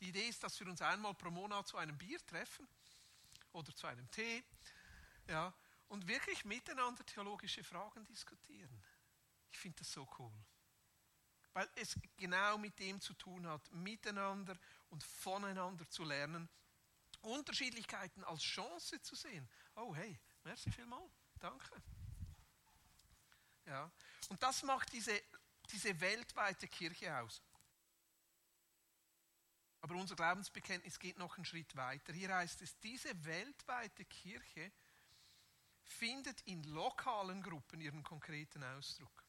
Die 0.00 0.08
Idee 0.08 0.28
ist, 0.28 0.42
dass 0.42 0.58
wir 0.58 0.66
uns 0.66 0.82
einmal 0.82 1.14
pro 1.14 1.30
Monat 1.30 1.68
zu 1.68 1.76
einem 1.76 1.96
Bier 1.96 2.24
treffen 2.26 2.66
oder 3.52 3.74
zu 3.74 3.86
einem 3.86 4.10
Tee 4.10 4.42
ja, 5.28 5.52
und 5.88 6.06
wirklich 6.06 6.44
miteinander 6.44 7.04
theologische 7.04 7.64
Fragen 7.64 8.04
diskutieren. 8.04 8.82
Ich 9.50 9.58
finde 9.58 9.78
das 9.78 9.92
so 9.92 10.08
cool. 10.18 10.32
Weil 11.52 11.68
es 11.74 11.98
genau 12.16 12.58
mit 12.58 12.78
dem 12.78 13.00
zu 13.00 13.14
tun 13.14 13.46
hat, 13.46 13.70
miteinander 13.72 14.56
und 14.90 15.02
voneinander 15.02 15.88
zu 15.88 16.04
lernen, 16.04 16.48
Unterschiedlichkeiten 17.22 18.22
als 18.24 18.42
Chance 18.42 19.00
zu 19.02 19.16
sehen. 19.16 19.48
Oh 19.74 19.94
hey, 19.94 20.18
merci 20.44 20.70
vielmals, 20.70 21.10
danke. 21.40 21.82
Ja. 23.66 23.90
Und 24.28 24.42
das 24.42 24.62
macht 24.62 24.92
diese, 24.92 25.20
diese 25.70 26.00
weltweite 26.00 26.68
Kirche 26.68 27.16
aus. 27.18 27.42
Aber 29.80 29.94
unser 29.94 30.16
Glaubensbekenntnis 30.16 30.98
geht 30.98 31.18
noch 31.18 31.36
einen 31.36 31.44
Schritt 31.44 31.74
weiter. 31.76 32.12
Hier 32.12 32.34
heißt 32.34 32.62
es, 32.62 32.78
diese 32.80 33.24
weltweite 33.24 34.04
Kirche 34.04 34.72
findet 35.88 36.40
in 36.42 36.62
lokalen 36.64 37.42
Gruppen 37.42 37.80
ihren 37.80 38.02
konkreten 38.02 38.62
Ausdruck. 38.62 39.24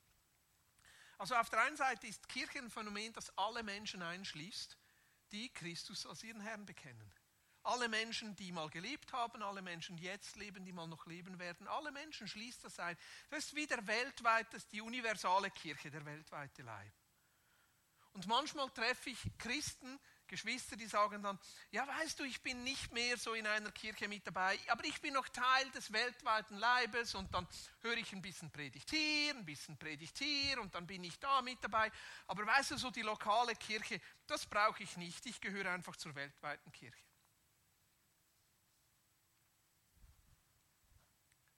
Also 1.18 1.36
auf 1.36 1.50
der 1.50 1.62
einen 1.62 1.78
Seite 1.78 2.08
ist 2.08 2.30
Kirche 2.30 2.60
ein 2.60 2.70
Phänomen, 2.70 3.12
das 3.14 3.38
alle 3.38 3.64
Menschen 3.64 4.02
einschließt, 4.02 4.78
die 5.32 5.50
Christus 5.50 6.06
als 6.06 6.24
ihren 6.24 6.42
Herrn 6.42 6.66
bekennen. 6.66 7.12
Alle 7.64 7.90
Menschen, 7.90 8.36
die 8.38 8.52
mal 8.54 8.70
gelebt 8.70 9.12
haben, 9.12 9.44
alle 9.44 9.62
Menschen, 9.62 9.98
die 9.98 10.04
jetzt 10.04 10.38
leben, 10.38 10.64
die 10.64 10.72
mal 10.72 10.88
noch 10.88 11.06
leben 11.08 11.38
werden, 11.38 11.68
alle 11.68 11.92
Menschen 11.92 12.28
schließt 12.28 12.64
das 12.64 12.80
ein. 12.80 12.98
Das 13.30 13.46
ist 13.46 13.56
wie 13.56 13.68
der 13.68 13.86
weltweite, 13.86 14.58
die 14.72 14.82
universale 14.82 15.52
Kirche, 15.52 15.92
der 15.92 16.06
weltweite 16.06 16.62
Leib. 16.62 16.94
Und 18.14 18.28
manchmal 18.28 18.70
treffe 18.72 19.10
ich 19.10 19.20
Christen, 19.38 20.00
Geschwister, 20.30 20.78
die 20.78 20.88
sagen 20.88 21.22
dann, 21.22 21.38
ja 21.72 21.86
weißt 21.86 22.20
du, 22.20 22.24
ich 22.24 22.42
bin 22.42 22.64
nicht 22.64 22.94
mehr 22.94 23.18
so 23.18 23.34
in 23.34 23.46
einer 23.46 23.72
Kirche 23.72 24.08
mit 24.08 24.26
dabei, 24.26 24.58
aber 24.70 24.86
ich 24.86 25.02
bin 25.02 25.14
noch 25.14 25.28
Teil 25.28 25.70
des 25.72 25.92
weltweiten 25.92 26.58
Leibes 26.58 27.16
und 27.16 27.34
dann 27.34 27.46
höre 27.82 27.98
ich 27.98 28.14
ein 28.14 28.22
bisschen 28.22 28.50
Predigt 28.50 28.90
hier, 28.90 29.36
ein 29.36 29.46
bisschen 29.46 29.78
Predigt 29.78 30.18
hier 30.20 30.62
und 30.62 30.74
dann 30.74 30.88
bin 30.88 31.04
ich 31.04 31.20
da 31.20 31.42
mit 31.42 31.62
dabei. 31.62 31.92
Aber 32.28 32.46
weißt 32.46 32.72
du, 32.72 32.78
so 32.78 32.90
die 32.92 33.02
lokale 33.02 33.56
Kirche, 33.56 34.00
das 34.28 34.46
brauche 34.46 34.82
ich 34.84 34.96
nicht, 34.96 35.26
ich 35.26 35.42
gehöre 35.42 35.72
einfach 35.72 35.98
zur 35.98 36.16
weltweiten 36.16 36.72
Kirche. 36.72 37.04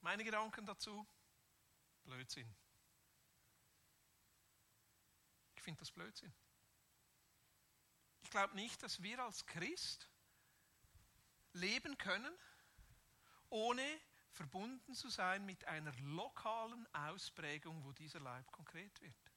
Meine 0.02 0.24
Gedanken 0.24 0.66
dazu? 0.66 1.08
Blödsinn. 2.04 2.52
Ich 5.56 5.62
finde 5.62 5.80
das 5.80 5.92
Blödsinn. 5.92 6.34
Ich 8.32 8.38
glaube 8.38 8.56
nicht, 8.56 8.82
dass 8.82 9.04
wir 9.04 9.20
als 9.20 9.46
Christ 9.46 10.08
leben 11.52 11.98
können, 11.98 12.34
ohne 13.50 13.86
verbunden 14.30 14.96
zu 14.96 15.10
sein 15.10 15.46
mit 15.46 15.66
einer 15.66 15.92
lokalen 16.00 16.88
Ausprägung, 16.96 17.84
wo 17.84 17.92
dieser 17.92 18.22
Leib 18.22 18.50
konkret 18.54 19.02
wird. 19.02 19.34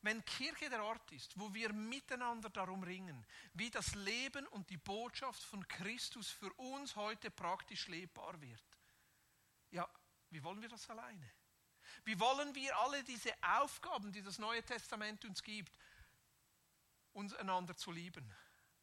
Wenn 0.00 0.24
Kirche 0.24 0.68
der 0.68 0.82
Ort 0.82 1.12
ist, 1.12 1.38
wo 1.38 1.54
wir 1.54 1.72
miteinander 1.72 2.50
darum 2.50 2.82
ringen, 2.82 3.24
wie 3.54 3.70
das 3.70 3.94
Leben 3.94 4.48
und 4.48 4.68
die 4.68 4.78
Botschaft 4.78 5.44
von 5.44 5.68
Christus 5.68 6.28
für 6.28 6.52
uns 6.54 6.96
heute 6.96 7.30
praktisch 7.30 7.86
lebbar 7.86 8.40
wird, 8.40 8.78
ja, 9.70 9.88
wie 10.30 10.42
wollen 10.42 10.60
wir 10.60 10.68
das 10.68 10.90
alleine? 10.90 11.30
Wie 12.02 12.18
wollen 12.18 12.52
wir 12.52 12.76
alle 12.78 13.04
diese 13.04 13.32
Aufgaben, 13.42 14.10
die 14.10 14.22
das 14.22 14.40
Neue 14.40 14.64
Testament 14.64 15.24
uns 15.24 15.40
gibt, 15.40 15.78
uns 17.12 17.34
einander 17.34 17.76
zu 17.76 17.92
lieben, 17.92 18.32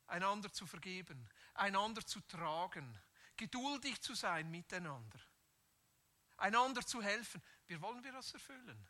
einander 0.07 0.51
zu 0.51 0.65
vergeben, 0.65 1.29
einander 1.53 2.05
zu 2.05 2.19
tragen, 2.21 2.97
geduldig 3.37 4.01
zu 4.01 4.15
sein 4.15 4.49
miteinander, 4.51 5.19
einander 6.37 6.85
zu 6.85 7.01
helfen. 7.01 7.41
Wie 7.67 7.81
wollen 7.81 8.03
wir 8.03 8.11
das 8.11 8.33
erfüllen? 8.33 8.87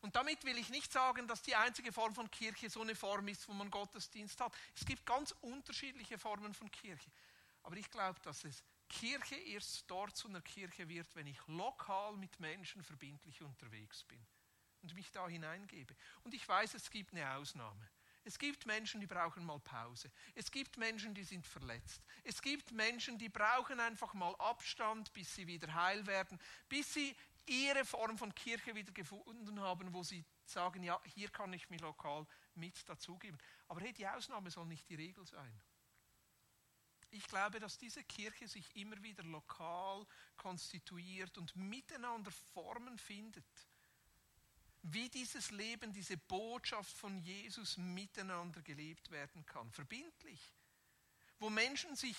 Und 0.00 0.16
damit 0.16 0.44
will 0.44 0.58
ich 0.58 0.68
nicht 0.68 0.92
sagen, 0.92 1.26
dass 1.26 1.40
die 1.40 1.56
einzige 1.56 1.90
Form 1.90 2.14
von 2.14 2.30
Kirche 2.30 2.68
so 2.68 2.82
eine 2.82 2.94
Form 2.94 3.26
ist, 3.28 3.48
wo 3.48 3.54
man 3.54 3.70
Gottesdienst 3.70 4.38
hat. 4.38 4.54
Es 4.76 4.84
gibt 4.84 5.06
ganz 5.06 5.32
unterschiedliche 5.40 6.18
Formen 6.18 6.52
von 6.52 6.70
Kirche. 6.70 7.10
Aber 7.62 7.76
ich 7.76 7.90
glaube, 7.90 8.20
dass 8.20 8.44
es 8.44 8.62
Kirche 8.88 9.36
erst 9.36 9.90
dort 9.90 10.14
zu 10.14 10.28
einer 10.28 10.42
Kirche 10.42 10.88
wird, 10.88 11.14
wenn 11.16 11.26
ich 11.26 11.38
lokal 11.46 12.16
mit 12.18 12.38
Menschen 12.38 12.84
verbindlich 12.84 13.40
unterwegs 13.40 14.04
bin 14.04 14.24
und 14.82 14.94
mich 14.94 15.10
da 15.10 15.26
hineingebe. 15.26 15.96
Und 16.22 16.34
ich 16.34 16.46
weiß, 16.46 16.74
es 16.74 16.90
gibt 16.90 17.12
eine 17.12 17.34
Ausnahme. 17.36 17.88
Es 18.26 18.38
gibt 18.38 18.64
Menschen, 18.64 19.00
die 19.00 19.06
brauchen 19.06 19.44
mal 19.44 19.60
Pause. 19.60 20.10
Es 20.34 20.50
gibt 20.50 20.78
Menschen, 20.78 21.14
die 21.14 21.24
sind 21.24 21.46
verletzt. 21.46 22.02
Es 22.22 22.40
gibt 22.40 22.72
Menschen, 22.72 23.18
die 23.18 23.28
brauchen 23.28 23.78
einfach 23.80 24.14
mal 24.14 24.34
Abstand, 24.36 25.12
bis 25.12 25.34
sie 25.34 25.46
wieder 25.46 25.72
heil 25.74 26.06
werden, 26.06 26.40
bis 26.68 26.94
sie 26.94 27.14
ihre 27.46 27.84
Form 27.84 28.16
von 28.16 28.34
Kirche 28.34 28.74
wieder 28.74 28.92
gefunden 28.92 29.60
haben, 29.60 29.92
wo 29.92 30.02
sie 30.02 30.24
sagen, 30.46 30.82
ja, 30.82 30.98
hier 31.04 31.28
kann 31.28 31.52
ich 31.52 31.68
mich 31.68 31.82
lokal 31.82 32.26
mit 32.54 32.88
dazugeben. 32.88 33.38
Aber 33.68 33.80
hey, 33.80 33.92
die 33.92 34.08
Ausnahme 34.08 34.50
soll 34.50 34.66
nicht 34.66 34.88
die 34.88 34.94
Regel 34.94 35.26
sein. 35.26 35.60
Ich 37.10 37.26
glaube, 37.28 37.60
dass 37.60 37.78
diese 37.78 38.02
Kirche 38.02 38.48
sich 38.48 38.74
immer 38.74 39.00
wieder 39.02 39.22
lokal 39.22 40.04
konstituiert 40.36 41.36
und 41.38 41.54
miteinander 41.54 42.32
Formen 42.52 42.98
findet, 42.98 43.44
wie 44.84 45.08
dieses 45.08 45.50
Leben, 45.50 45.92
diese 45.92 46.16
Botschaft 46.16 46.96
von 46.96 47.18
Jesus 47.18 47.78
miteinander 47.78 48.60
gelebt 48.60 49.10
werden 49.10 49.44
kann. 49.46 49.70
Verbindlich. 49.72 50.52
Wo 51.38 51.48
Menschen 51.48 51.96
sich 51.96 52.16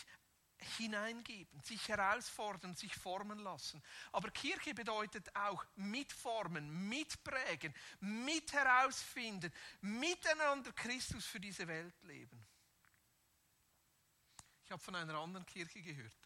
hineingeben, 0.77 1.61
sich 1.61 1.87
herausfordern, 1.87 2.73
sich 2.73 2.95
formen 2.95 3.39
lassen. 3.39 3.83
Aber 4.11 4.31
Kirche 4.31 4.73
bedeutet 4.73 5.35
auch 5.35 5.63
mitformen, 5.75 6.87
mitprägen, 6.89 7.73
mit 7.99 8.51
herausfinden, 8.53 9.53
miteinander 9.81 10.71
Christus 10.73 11.25
für 11.25 11.39
diese 11.39 11.67
Welt 11.67 12.01
leben. 12.03 12.47
Ich 14.63 14.71
habe 14.71 14.81
von 14.81 14.95
einer 14.95 15.15
anderen 15.15 15.45
Kirche 15.45 15.81
gehört. 15.81 16.24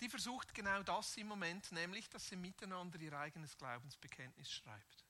Die 0.00 0.08
versucht 0.08 0.54
genau 0.54 0.82
das 0.82 1.16
im 1.16 1.28
Moment, 1.28 1.70
nämlich, 1.72 2.08
dass 2.08 2.28
sie 2.28 2.36
miteinander 2.36 2.98
ihr 3.00 3.12
eigenes 3.12 3.56
Glaubensbekenntnis 3.56 4.50
schreibt. 4.50 5.04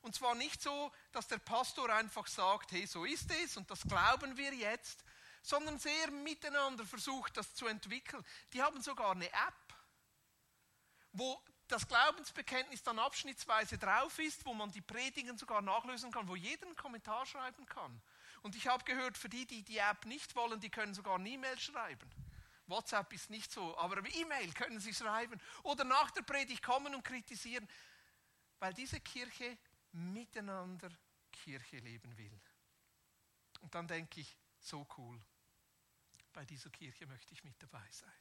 Und 0.00 0.14
zwar 0.14 0.34
nicht 0.34 0.62
so, 0.62 0.92
dass 1.12 1.26
der 1.28 1.38
Pastor 1.38 1.90
einfach 1.90 2.26
sagt, 2.26 2.72
hey, 2.72 2.86
so 2.86 3.04
ist 3.04 3.30
es 3.30 3.56
und 3.56 3.70
das 3.70 3.82
glauben 3.82 4.36
wir 4.36 4.54
jetzt, 4.54 5.04
sondern 5.42 5.78
sehr 5.78 6.10
miteinander 6.10 6.84
versucht, 6.86 7.36
das 7.36 7.54
zu 7.54 7.66
entwickeln. 7.66 8.24
Die 8.52 8.62
haben 8.62 8.80
sogar 8.80 9.12
eine 9.12 9.28
App, 9.28 9.74
wo 11.12 11.42
das 11.66 11.86
Glaubensbekenntnis 11.86 12.82
dann 12.82 12.98
abschnittsweise 12.98 13.76
drauf 13.76 14.18
ist, 14.18 14.44
wo 14.46 14.54
man 14.54 14.72
die 14.72 14.80
Predigen 14.80 15.36
sogar 15.36 15.60
nachlösen 15.60 16.10
kann, 16.10 16.28
wo 16.28 16.36
jeder 16.36 16.66
einen 16.66 16.76
Kommentar 16.76 17.26
schreiben 17.26 17.66
kann. 17.66 18.00
Und 18.42 18.56
ich 18.56 18.66
habe 18.66 18.84
gehört, 18.84 19.18
für 19.18 19.28
die, 19.28 19.46
die 19.46 19.62
die 19.62 19.78
App 19.78 20.06
nicht 20.06 20.34
wollen, 20.36 20.60
die 20.60 20.70
können 20.70 20.94
sogar 20.94 21.16
eine 21.16 21.28
E-Mail 21.28 21.58
schreiben. 21.58 22.08
WhatsApp 22.68 23.12
ist 23.12 23.30
nicht 23.30 23.50
so, 23.50 23.76
aber 23.78 24.02
E-Mail 24.14 24.52
können 24.52 24.80
sie 24.80 24.94
schreiben 24.94 25.40
oder 25.62 25.84
nach 25.84 26.10
der 26.10 26.22
Predigt 26.22 26.62
kommen 26.62 26.94
und 26.94 27.02
kritisieren, 27.02 27.68
weil 28.58 28.74
diese 28.74 29.00
Kirche 29.00 29.58
miteinander 29.92 30.90
Kirche 31.32 31.78
leben 31.78 32.16
will. 32.16 32.40
Und 33.60 33.74
dann 33.74 33.88
denke 33.88 34.20
ich, 34.20 34.36
so 34.58 34.86
cool. 34.96 35.20
Bei 36.32 36.44
dieser 36.44 36.70
Kirche 36.70 37.06
möchte 37.06 37.32
ich 37.32 37.42
mit 37.44 37.60
dabei 37.62 37.90
sein. 37.90 38.12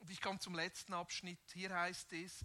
Und 0.00 0.10
ich 0.10 0.20
komme 0.20 0.40
zum 0.40 0.54
letzten 0.54 0.94
Abschnitt. 0.94 1.38
Hier 1.52 1.72
heißt 1.74 2.12
es, 2.14 2.44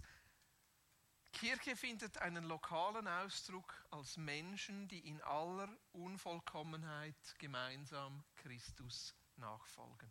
Kirche 1.32 1.76
findet 1.76 2.18
einen 2.18 2.44
lokalen 2.44 3.06
Ausdruck 3.06 3.74
als 3.90 4.16
Menschen, 4.16 4.88
die 4.88 5.06
in 5.06 5.20
aller 5.22 5.68
Unvollkommenheit 5.92 7.34
gemeinsam 7.38 8.24
Christus 8.36 9.14
nachfolgen. 9.36 10.10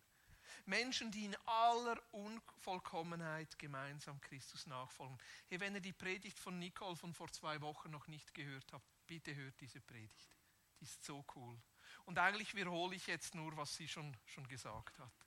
Menschen, 0.65 1.12
die 1.12 1.25
in 1.25 1.36
aller 1.45 2.01
Unvollkommenheit 2.12 3.58
gemeinsam 3.60 4.19
Christus 4.21 4.65
nachfolgen. 4.67 5.17
Hey, 5.47 5.60
wenn 5.60 5.75
ihr 5.75 5.82
die 5.82 5.93
Predigt 5.93 6.39
von 6.39 6.60
Nicole 6.60 6.95
von 6.95 7.13
vor 7.13 7.32
zwei 7.32 7.60
Wochen 7.62 7.89
noch 7.89 8.08
nicht 8.08 8.34
gehört 8.34 8.71
habt, 8.73 8.86
bitte 9.08 9.36
hört 9.36 9.60
diese 9.60 9.82
Predigt. 9.82 10.38
Die 10.80 10.86
ist 10.86 11.03
so 11.03 11.25
cool. 11.36 11.60
Und 12.06 12.19
eigentlich 12.19 12.53
wiederhole 12.56 12.95
ich 12.95 13.08
jetzt 13.08 13.34
nur, 13.36 13.56
was 13.58 13.75
sie 13.75 13.88
schon, 13.88 14.15
schon 14.25 14.47
gesagt 14.47 14.99
hat. 14.99 15.25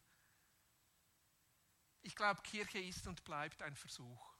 Ich 2.03 2.14
glaube, 2.14 2.42
Kirche 2.42 2.79
ist 2.79 3.07
und 3.07 3.24
bleibt 3.24 3.62
ein 3.62 3.76
Versuch. 3.76 4.39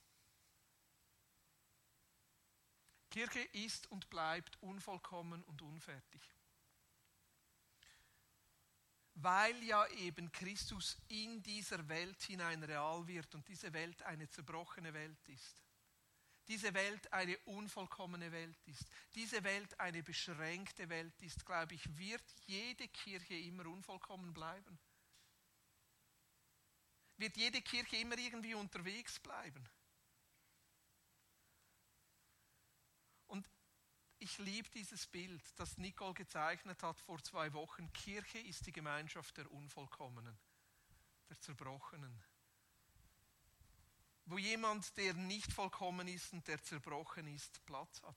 Kirche 3.11 3.41
ist 3.53 3.91
und 3.91 4.09
bleibt 4.09 4.57
unvollkommen 4.63 5.43
und 5.45 5.61
unfertig. 5.63 6.23
Weil 9.15 9.63
ja 9.65 9.87
eben 9.89 10.33
Christus 10.33 10.97
in 11.09 11.43
dieser 11.43 11.87
Welt 11.89 12.23
hinein 12.23 12.63
real 12.63 13.07
wird 13.07 13.35
und 13.35 13.47
diese 13.49 13.73
Welt 13.73 14.03
eine 14.05 14.29
zerbrochene 14.29 14.95
Welt 14.95 15.29
ist. 15.29 15.63
Diese 16.49 16.73
Welt 16.75 17.13
eine 17.13 17.39
unvollkommene 17.45 18.33
Welt 18.33 18.59
ist. 18.67 18.85
Diese 19.15 19.45
Welt 19.45 19.79
eine 19.79 20.03
beschränkte 20.03 20.89
Welt 20.89 21.21
ist, 21.23 21.45
glaube 21.45 21.75
ich, 21.75 21.97
wird 21.97 22.25
jede 22.47 22.89
Kirche 22.89 23.35
immer 23.35 23.67
unvollkommen 23.67 24.33
bleiben. 24.33 24.79
Wird 27.19 27.37
jede 27.37 27.61
Kirche 27.61 27.97
immer 27.97 28.17
irgendwie 28.19 28.55
unterwegs 28.55 29.21
bleiben. 29.21 29.69
Ich 34.21 34.37
liebe 34.39 34.69
dieses 34.71 35.07
Bild, 35.07 35.43
das 35.57 35.79
Nicole 35.79 36.13
gezeichnet 36.13 36.83
hat 36.83 37.01
vor 37.01 37.23
zwei 37.23 37.53
Wochen. 37.55 37.91
Kirche 37.93 38.39
ist 38.39 38.67
die 38.67 38.73
Gemeinschaft 38.73 39.37
der 39.39 39.51
Unvollkommenen, 39.51 40.39
der 41.29 41.41
Zerbrochenen. 41.41 42.23
Wo 44.27 44.37
jemand, 44.37 44.97
der 44.99 45.15
nicht 45.15 45.51
vollkommen 45.53 46.07
ist 46.07 46.33
und 46.35 46.47
der 46.47 46.63
zerbrochen 46.63 47.27
ist, 47.35 47.65
Platz 47.65 48.03
hat. 48.03 48.17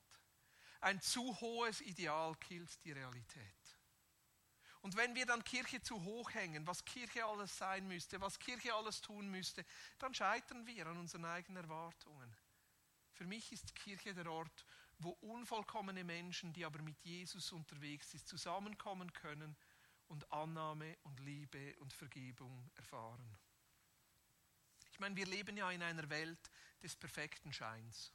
Ein 0.81 1.01
zu 1.01 1.39
hohes 1.39 1.79
Ideal 1.79 2.35
killt 2.35 2.83
die 2.83 2.91
Realität. 2.91 3.77
Und 4.81 4.97
wenn 4.97 5.15
wir 5.15 5.25
dann 5.25 5.45
Kirche 5.45 5.81
zu 5.81 6.03
hoch 6.03 6.33
hängen, 6.33 6.67
was 6.67 6.83
Kirche 6.83 7.25
alles 7.25 7.57
sein 7.57 7.87
müsste, 7.87 8.19
was 8.19 8.37
Kirche 8.37 8.75
alles 8.75 8.99
tun 8.99 9.29
müsste, 9.29 9.65
dann 9.97 10.13
scheitern 10.13 10.67
wir 10.67 10.85
an 10.87 10.97
unseren 10.97 11.23
eigenen 11.23 11.63
Erwartungen. 11.63 12.35
Für 13.13 13.25
mich 13.25 13.53
ist 13.53 13.75
Kirche 13.75 14.13
der 14.13 14.29
Ort, 14.29 14.65
wo 15.03 15.11
unvollkommene 15.21 16.03
Menschen, 16.03 16.53
die 16.53 16.65
aber 16.65 16.81
mit 16.81 16.99
Jesus 17.01 17.51
unterwegs 17.51 18.11
sind, 18.11 18.27
zusammenkommen 18.27 19.11
können 19.13 19.55
und 20.07 20.31
Annahme 20.31 20.97
und 21.03 21.19
Liebe 21.19 21.75
und 21.79 21.93
Vergebung 21.93 22.69
erfahren. 22.75 23.37
Ich 24.91 24.99
meine, 24.99 25.15
wir 25.15 25.25
leben 25.25 25.57
ja 25.57 25.71
in 25.71 25.81
einer 25.81 26.09
Welt 26.09 26.51
des 26.81 26.95
perfekten 26.95 27.51
Scheins. 27.51 28.13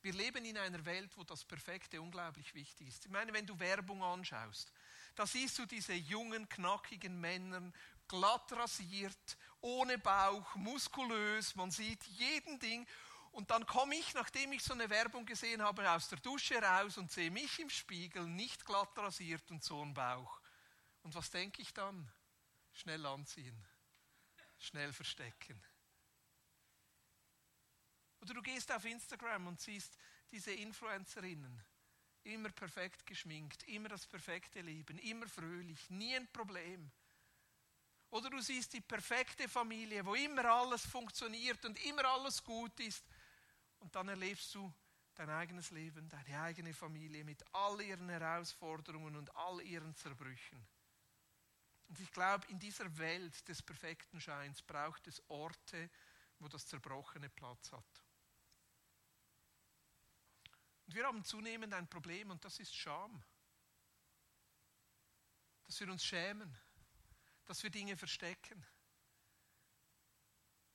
Wir 0.00 0.12
leben 0.12 0.44
in 0.44 0.56
einer 0.56 0.84
Welt, 0.84 1.10
wo 1.16 1.24
das 1.24 1.44
Perfekte 1.44 2.00
unglaublich 2.00 2.54
wichtig 2.54 2.88
ist. 2.88 3.06
Ich 3.06 3.10
meine, 3.10 3.32
wenn 3.32 3.46
du 3.46 3.58
Werbung 3.58 4.02
anschaust, 4.02 4.72
da 5.16 5.26
siehst 5.26 5.58
du 5.58 5.66
diese 5.66 5.94
jungen, 5.94 6.48
knackigen 6.48 7.20
Männer, 7.20 7.72
glatt 8.06 8.52
rasiert, 8.52 9.36
ohne 9.60 9.98
Bauch, 9.98 10.54
muskulös, 10.54 11.56
man 11.56 11.72
sieht 11.72 12.04
jeden 12.04 12.60
Ding 12.60 12.86
und 13.38 13.52
dann 13.52 13.64
komme 13.66 13.94
ich, 13.94 14.14
nachdem 14.14 14.50
ich 14.50 14.64
so 14.64 14.72
eine 14.72 14.90
Werbung 14.90 15.24
gesehen 15.24 15.62
habe, 15.62 15.88
aus 15.88 16.08
der 16.08 16.18
Dusche 16.18 16.60
raus 16.60 16.98
und 16.98 17.12
sehe 17.12 17.30
mich 17.30 17.60
im 17.60 17.70
Spiegel, 17.70 18.26
nicht 18.26 18.66
glatt 18.66 18.98
rasiert 18.98 19.48
und 19.52 19.62
so 19.62 19.80
ein 19.80 19.94
Bauch. 19.94 20.40
Und 21.04 21.14
was 21.14 21.30
denke 21.30 21.62
ich 21.62 21.72
dann? 21.72 22.10
Schnell 22.72 23.06
anziehen, 23.06 23.64
schnell 24.58 24.92
verstecken. 24.92 25.62
Oder 28.22 28.34
du 28.34 28.42
gehst 28.42 28.72
auf 28.72 28.84
Instagram 28.84 29.46
und 29.46 29.60
siehst 29.60 29.96
diese 30.32 30.50
Influencerinnen, 30.50 31.64
immer 32.24 32.50
perfekt 32.50 33.06
geschminkt, 33.06 33.62
immer 33.68 33.88
das 33.88 34.04
perfekte 34.04 34.62
Leben, 34.62 34.98
immer 34.98 35.28
fröhlich, 35.28 35.88
nie 35.90 36.16
ein 36.16 36.26
Problem. 36.32 36.90
Oder 38.10 38.30
du 38.30 38.40
siehst 38.40 38.72
die 38.72 38.80
perfekte 38.80 39.48
Familie, 39.48 40.04
wo 40.04 40.16
immer 40.16 40.44
alles 40.46 40.84
funktioniert 40.84 41.64
und 41.64 41.78
immer 41.84 42.04
alles 42.04 42.42
gut 42.42 42.80
ist. 42.80 43.04
Und 43.80 43.94
dann 43.94 44.08
erlebst 44.08 44.54
du 44.54 44.72
dein 45.14 45.30
eigenes 45.30 45.70
Leben, 45.70 46.08
deine 46.08 46.40
eigene 46.42 46.72
Familie 46.72 47.24
mit 47.24 47.42
all 47.52 47.80
ihren 47.80 48.08
Herausforderungen 48.08 49.16
und 49.16 49.34
all 49.34 49.60
ihren 49.62 49.94
Zerbrüchen. 49.96 50.66
Und 51.88 51.98
ich 52.00 52.10
glaube, 52.12 52.46
in 52.48 52.58
dieser 52.58 52.96
Welt 52.98 53.48
des 53.48 53.62
perfekten 53.62 54.20
Scheins 54.20 54.62
braucht 54.62 55.06
es 55.08 55.22
Orte, 55.28 55.90
wo 56.38 56.46
das 56.48 56.66
Zerbrochene 56.66 57.28
Platz 57.30 57.72
hat. 57.72 58.04
Und 60.86 60.94
wir 60.94 61.04
haben 61.04 61.24
zunehmend 61.24 61.74
ein 61.74 61.88
Problem 61.88 62.30
und 62.30 62.44
das 62.44 62.60
ist 62.60 62.74
Scham. 62.74 63.22
Dass 65.66 65.80
wir 65.80 65.90
uns 65.90 66.04
schämen, 66.04 66.56
dass 67.44 67.62
wir 67.62 67.70
Dinge 67.70 67.96
verstecken, 67.96 68.64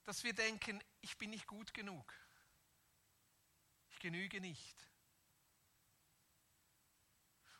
dass 0.03 0.23
wir 0.23 0.33
denken, 0.33 0.83
ich 1.01 1.17
bin 1.17 1.29
nicht 1.29 1.47
gut 1.47 1.73
genug 1.73 2.13
genüge 4.03 4.39
nicht. 4.41 4.87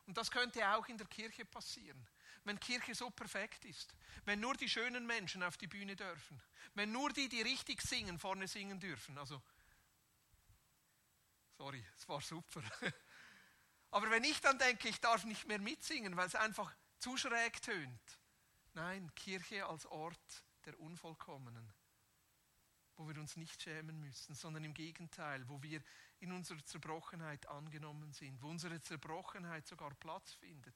Und 0.06 0.18
das 0.18 0.30
könnte 0.30 0.70
auch 0.76 0.88
in 0.90 0.98
der 0.98 1.08
Kirche 1.08 1.46
passieren. 1.46 2.06
Wenn 2.44 2.60
Kirche 2.60 2.94
so 2.94 3.10
perfekt 3.10 3.64
ist, 3.64 3.96
wenn 4.26 4.42
nur 4.42 4.54
die 4.56 4.68
schönen 4.68 5.06
Menschen 5.08 5.42
auf 5.42 5.56
die 5.56 5.68
Bühne 5.68 5.96
dürfen, 5.96 6.44
wenn 6.74 6.92
nur 6.92 7.10
die, 7.14 7.30
die 7.30 7.42
richtig 7.42 7.82
singen, 7.82 8.20
vorne 8.20 8.50
singen 8.50 8.82
dürfen. 8.82 9.18
Also, 9.18 9.42
sorry, 11.58 11.84
es 11.96 12.08
war 12.10 12.20
super. 12.20 12.62
Aber 13.92 14.12
wenn 14.12 14.26
ich 14.26 14.42
dann 14.42 14.60
denke, 14.60 14.90
ich 14.90 15.00
darf 15.00 15.24
nicht 15.24 15.48
mehr 15.48 15.60
mitsingen, 15.60 16.18
weil 16.18 16.28
es 16.28 16.36
einfach 16.36 16.76
zu 17.00 17.16
schräg 17.16 17.62
tönt, 17.62 18.20
Nein, 18.74 19.14
Kirche 19.14 19.68
als 19.68 19.86
Ort 19.86 20.44
der 20.66 20.80
Unvollkommenen, 20.80 21.72
wo 22.96 23.08
wir 23.08 23.20
uns 23.20 23.36
nicht 23.36 23.62
schämen 23.62 24.00
müssen, 24.00 24.36
sondern 24.36 24.64
im 24.64 24.74
Gegenteil, 24.74 25.48
wo 25.48 25.62
wir 25.64 25.82
in 26.20 26.32
unserer 26.32 26.64
Zerbrochenheit 26.64 27.46
angenommen 27.48 28.14
sind, 28.14 28.42
wo 28.42 28.50
unsere 28.50 28.82
Zerbrochenheit 28.82 29.68
sogar 29.68 29.94
Platz 29.96 30.34
findet, 30.34 30.76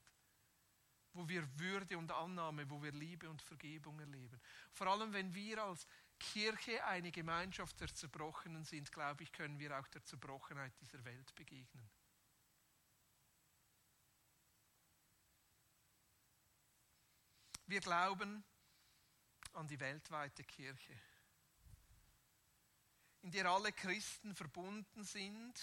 wo 1.14 1.28
wir 1.30 1.48
Würde 1.60 1.98
und 1.98 2.12
Annahme, 2.12 2.70
wo 2.70 2.82
wir 2.82 2.92
Liebe 2.92 3.30
und 3.30 3.42
Vergebung 3.42 4.00
erleben. 4.00 4.40
Vor 4.72 4.88
allem, 4.88 5.14
wenn 5.14 5.34
wir 5.34 5.64
als 5.64 5.88
Kirche 6.20 6.84
eine 6.86 7.12
Gemeinschaft 7.12 7.80
der 7.80 7.94
Zerbrochenen 7.94 8.64
sind, 8.64 8.92
glaube 8.92 9.24
ich, 9.24 9.32
können 9.32 9.60
wir 9.60 9.78
auch 9.78 9.88
der 9.88 10.04
Zerbrochenheit 10.04 10.74
dieser 10.82 11.04
Welt 11.06 11.36
begegnen. 11.36 11.90
Wir 17.68 17.82
glauben 17.82 18.46
an 19.54 19.68
die 19.68 19.80
weltweite 19.80 20.44
Kirche, 20.44 20.98
in 23.28 23.32
der 23.32 23.48
alle 23.48 23.74
Christen 23.74 24.34
verbunden 24.34 25.04
sind 25.04 25.62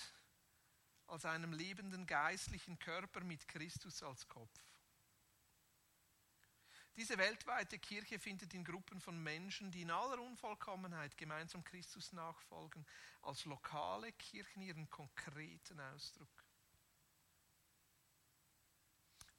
als 1.06 1.24
einem 1.24 1.54
lebenden 1.54 2.04
geistlichen 2.04 2.78
Körper 2.78 3.24
mit 3.24 3.48
Christus 3.48 4.02
als 4.02 4.28
Kopf. 4.28 4.60
Diese 6.94 7.16
weltweite 7.16 7.78
Kirche 7.78 8.18
findet 8.18 8.52
in 8.52 8.66
Gruppen 8.66 9.00
von 9.00 9.18
Menschen, 9.18 9.70
die 9.70 9.80
in 9.80 9.90
aller 9.90 10.20
Unvollkommenheit 10.20 11.16
gemeinsam 11.16 11.64
Christus 11.64 12.12
nachfolgen, 12.12 12.84
als 13.22 13.46
lokale 13.46 14.12
Kirchen 14.12 14.60
ihren 14.60 14.90
konkreten 14.90 15.80
Ausdruck. 15.80 16.44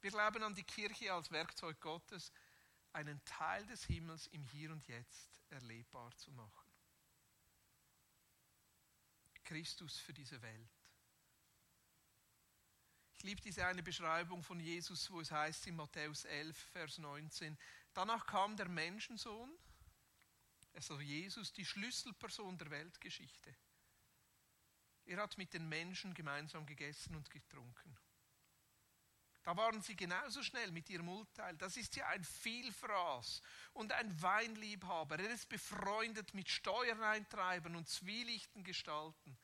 Wir 0.00 0.10
glauben 0.10 0.42
an 0.42 0.56
die 0.56 0.64
Kirche 0.64 1.12
als 1.12 1.30
Werkzeug 1.30 1.80
Gottes, 1.80 2.32
einen 2.92 3.24
Teil 3.24 3.64
des 3.66 3.84
Himmels 3.84 4.26
im 4.26 4.42
Hier 4.42 4.72
und 4.72 4.84
Jetzt 4.88 5.44
erlebbar 5.50 6.10
zu 6.16 6.32
machen. 6.32 6.65
Christus 9.46 9.98
für 9.98 10.12
diese 10.12 10.42
Welt. 10.42 10.70
Ich 13.16 13.22
liebe 13.22 13.40
diese 13.40 13.66
eine 13.66 13.82
Beschreibung 13.82 14.42
von 14.42 14.60
Jesus, 14.60 15.10
wo 15.10 15.20
es 15.20 15.30
heißt 15.30 15.66
in 15.68 15.76
Matthäus 15.76 16.26
11, 16.26 16.56
Vers 16.72 16.98
19, 16.98 17.56
danach 17.94 18.26
kam 18.26 18.56
der 18.56 18.68
Menschensohn, 18.68 19.50
also 20.74 21.00
Jesus, 21.00 21.52
die 21.54 21.64
Schlüsselperson 21.64 22.58
der 22.58 22.70
Weltgeschichte. 22.70 23.56
Er 25.06 25.22
hat 25.22 25.38
mit 25.38 25.54
den 25.54 25.68
Menschen 25.68 26.12
gemeinsam 26.12 26.66
gegessen 26.66 27.16
und 27.16 27.30
getrunken. 27.30 27.96
Da 29.46 29.56
waren 29.56 29.80
sie 29.80 29.94
genauso 29.94 30.42
schnell 30.42 30.72
mit 30.72 30.90
ihrem 30.90 31.08
Urteil. 31.08 31.56
Das 31.56 31.76
ist 31.76 31.94
ja 31.94 32.08
ein 32.08 32.24
Vielfraß 32.24 33.40
und 33.74 33.92
ein 33.92 34.20
Weinliebhaber. 34.20 35.20
Er 35.20 35.30
ist 35.30 35.48
befreundet 35.48 36.34
mit 36.34 36.48
Steuereintreibern 36.48 37.76
und 37.76 37.88
zwielichten 37.88 38.64
Gestalten. 38.64 39.38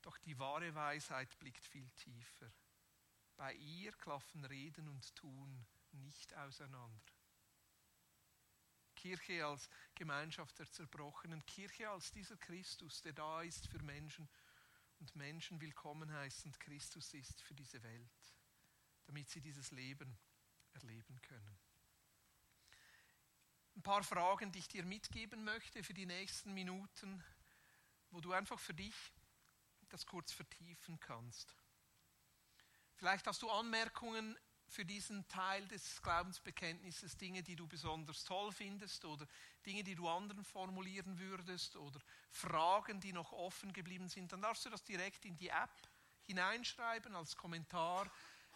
Doch 0.00 0.18
die 0.18 0.36
wahre 0.36 0.74
Weisheit 0.74 1.38
blickt 1.38 1.64
viel 1.64 1.88
tiefer. 1.90 2.52
Bei 3.36 3.54
ihr 3.54 3.92
klaffen 3.92 4.44
Reden 4.46 4.88
und 4.88 5.14
Tun 5.14 5.64
nicht 5.92 6.34
auseinander. 6.34 7.12
Kirche 8.96 9.46
als 9.46 9.70
Gemeinschaft 9.94 10.58
der 10.58 10.68
Zerbrochenen, 10.68 11.46
Kirche 11.46 11.88
als 11.88 12.10
dieser 12.10 12.36
Christus, 12.36 13.00
der 13.00 13.12
da 13.12 13.42
ist 13.42 13.68
für 13.68 13.80
Menschen 13.84 14.28
und 14.98 15.14
Menschen 15.14 15.60
willkommen 15.60 16.12
heißt 16.12 16.46
und 16.46 16.58
Christus 16.58 17.14
ist 17.14 17.42
für 17.42 17.54
diese 17.54 17.80
Welt, 17.84 18.34
damit 19.06 19.28
sie 19.30 19.40
dieses 19.40 19.70
Leben 19.70 20.18
erleben 20.74 21.20
können. 21.22 21.58
Ein 23.74 23.82
paar 23.82 24.04
Fragen, 24.04 24.52
die 24.52 24.58
ich 24.58 24.68
dir 24.68 24.84
mitgeben 24.84 25.44
möchte 25.44 25.82
für 25.82 25.94
die 25.94 26.06
nächsten 26.06 26.52
Minuten, 26.52 27.24
wo 28.10 28.20
du 28.20 28.32
einfach 28.32 28.58
für 28.58 28.74
dich 28.74 28.94
das 29.88 30.06
kurz 30.06 30.32
vertiefen 30.32 31.00
kannst. 31.00 31.54
Vielleicht 32.94 33.26
hast 33.26 33.42
du 33.42 33.50
Anmerkungen 33.50 34.38
für 34.72 34.84
diesen 34.84 35.26
Teil 35.28 35.66
des 35.68 36.00
Glaubensbekenntnisses, 36.02 37.16
Dinge, 37.18 37.42
die 37.42 37.56
du 37.56 37.66
besonders 37.66 38.24
toll 38.24 38.52
findest 38.52 39.04
oder 39.04 39.26
Dinge, 39.66 39.84
die 39.84 39.94
du 39.94 40.08
anderen 40.08 40.44
formulieren 40.44 41.18
würdest 41.18 41.76
oder 41.76 42.00
Fragen, 42.30 43.00
die 43.00 43.12
noch 43.12 43.32
offen 43.32 43.72
geblieben 43.72 44.08
sind, 44.08 44.32
dann 44.32 44.40
darfst 44.40 44.64
du 44.64 44.70
das 44.70 44.82
direkt 44.84 45.24
in 45.24 45.36
die 45.36 45.48
App 45.48 45.88
hineinschreiben 46.24 47.14
als 47.14 47.36
Kommentar. 47.36 48.10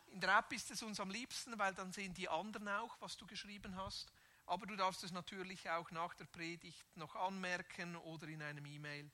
In 0.06 0.20
der 0.20 0.38
App 0.38 0.52
ist 0.52 0.70
es 0.70 0.82
uns 0.82 1.00
am 1.00 1.10
liebsten, 1.10 1.58
weil 1.58 1.74
dann 1.74 1.92
sehen 1.92 2.14
die 2.14 2.28
anderen 2.28 2.68
auch, 2.68 2.96
was 3.00 3.16
du 3.16 3.26
geschrieben 3.26 3.76
hast. 3.76 4.10
Aber 4.46 4.66
du 4.66 4.76
darfst 4.76 5.02
es 5.04 5.12
natürlich 5.12 5.68
auch 5.68 5.90
nach 5.90 6.14
der 6.14 6.26
Predigt 6.26 6.96
noch 6.96 7.14
anmerken 7.16 7.96
oder 7.96 8.28
in 8.28 8.42
einem 8.42 8.64
E-Mail 8.64 9.10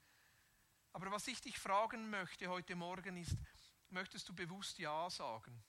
aber 0.93 1.11
was 1.11 1.27
ich 1.27 1.41
dich 1.41 1.59
fragen 1.59 2.11
möchte 2.11 2.49
heute 2.49 2.77
Morgen 2.77 3.17
ist, 3.17 3.37
möchtest 3.91 4.29
du 4.29 4.35
bewusst 4.35 4.79
Ja 4.79 5.09
sagen 5.09 5.63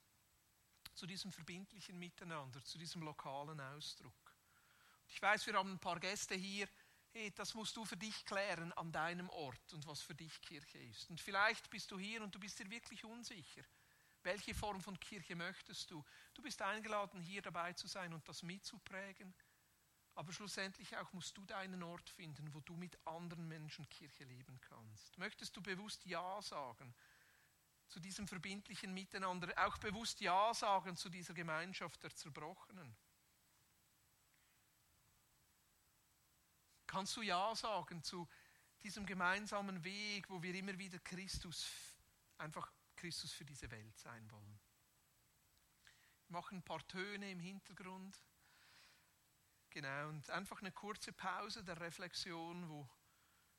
zu 0.93 1.07
diesem 1.07 1.31
verbindlichen 1.31 1.97
Miteinander, 1.97 2.63
zu 2.63 2.77
diesem 2.77 3.01
lokalen 3.03 3.59
Ausdruck? 3.59 4.36
Ich 5.07 5.21
weiß, 5.21 5.47
wir 5.47 5.53
haben 5.53 5.73
ein 5.73 5.79
paar 5.79 5.99
Gäste 5.99 6.36
hier. 6.36 6.67
Hey, 7.12 7.31
das 7.31 7.53
musst 7.53 7.77
du 7.77 7.86
für 7.86 7.95
dich 7.95 8.25
klären 8.25 8.73
an 8.73 8.91
deinem 8.91 9.29
Ort 9.29 9.73
und 9.73 9.86
was 9.88 10.01
für 10.01 10.15
dich 10.15 10.41
Kirche 10.41 10.79
ist. 10.79 11.09
Und 11.09 11.21
vielleicht 11.21 11.69
bist 11.69 11.91
du 11.91 11.99
hier 11.99 12.21
und 12.21 12.33
du 12.33 12.39
bist 12.39 12.59
dir 12.59 12.69
wirklich 12.69 13.05
unsicher. 13.05 13.63
Welche 14.23 14.55
Form 14.55 14.81
von 14.81 14.99
Kirche 14.99 15.36
möchtest 15.36 15.91
du? 15.91 16.03
Du 16.33 16.41
bist 16.41 16.62
eingeladen, 16.62 17.21
hier 17.21 17.41
dabei 17.41 17.73
zu 17.73 17.88
sein 17.88 18.13
und 18.13 18.27
das 18.27 18.41
mitzuprägen. 18.41 19.33
Aber 20.15 20.31
schlussendlich 20.31 20.95
auch 20.97 21.12
musst 21.13 21.36
du 21.38 21.45
deinen 21.45 21.81
Ort 21.83 22.09
finden, 22.09 22.53
wo 22.53 22.59
du 22.62 22.75
mit 22.75 22.97
anderen 23.05 23.47
Menschen 23.47 23.88
Kirche 23.89 24.23
leben 24.23 24.59
kannst. 24.62 25.17
Möchtest 25.17 25.55
du 25.57 25.62
bewusst 25.62 26.05
Ja 26.05 26.41
sagen 26.41 26.93
zu 27.88 27.99
diesem 27.99 28.27
verbindlichen 28.27 28.93
Miteinander, 28.93 29.51
auch 29.65 29.77
bewusst 29.79 30.21
Ja 30.21 30.53
sagen 30.53 30.95
zu 30.95 31.09
dieser 31.09 31.33
Gemeinschaft 31.33 32.01
der 32.03 32.15
Zerbrochenen? 32.15 32.95
Kannst 36.86 37.17
du 37.17 37.23
Ja 37.23 37.55
sagen 37.55 38.03
zu 38.03 38.29
diesem 38.83 39.05
gemeinsamen 39.05 39.83
Weg, 39.83 40.29
wo 40.29 40.43
wir 40.43 40.53
immer 40.53 40.77
wieder 40.77 40.99
Christus, 40.99 41.67
einfach 42.38 42.71
Christus 43.03 43.33
für 43.33 43.43
diese 43.43 43.69
Welt 43.69 43.99
sein 43.99 44.31
wollen? 44.31 44.61
Wir 46.27 46.39
machen 46.39 46.59
ein 46.59 46.63
paar 46.63 46.87
Töne 46.87 47.31
im 47.31 47.39
Hintergrund. 47.41 48.17
Genau, 49.71 50.07
und 50.07 50.29
einfach 50.29 50.61
eine 50.61 50.71
kurze 50.71 51.11
Pause 51.11 51.65
der 51.65 51.81
Reflexion, 51.81 52.69
wo 52.69 52.89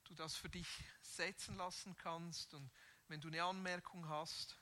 du 0.05 0.15
das 0.15 0.35
für 0.35 0.49
dich 0.49 0.67
setzen 1.03 1.57
lassen 1.57 1.95
kannst. 1.95 2.55
Und 2.55 2.73
wenn 3.09 3.21
du 3.21 3.29
eine 3.29 3.45
Anmerkung 3.45 4.09
hast, 4.09 4.59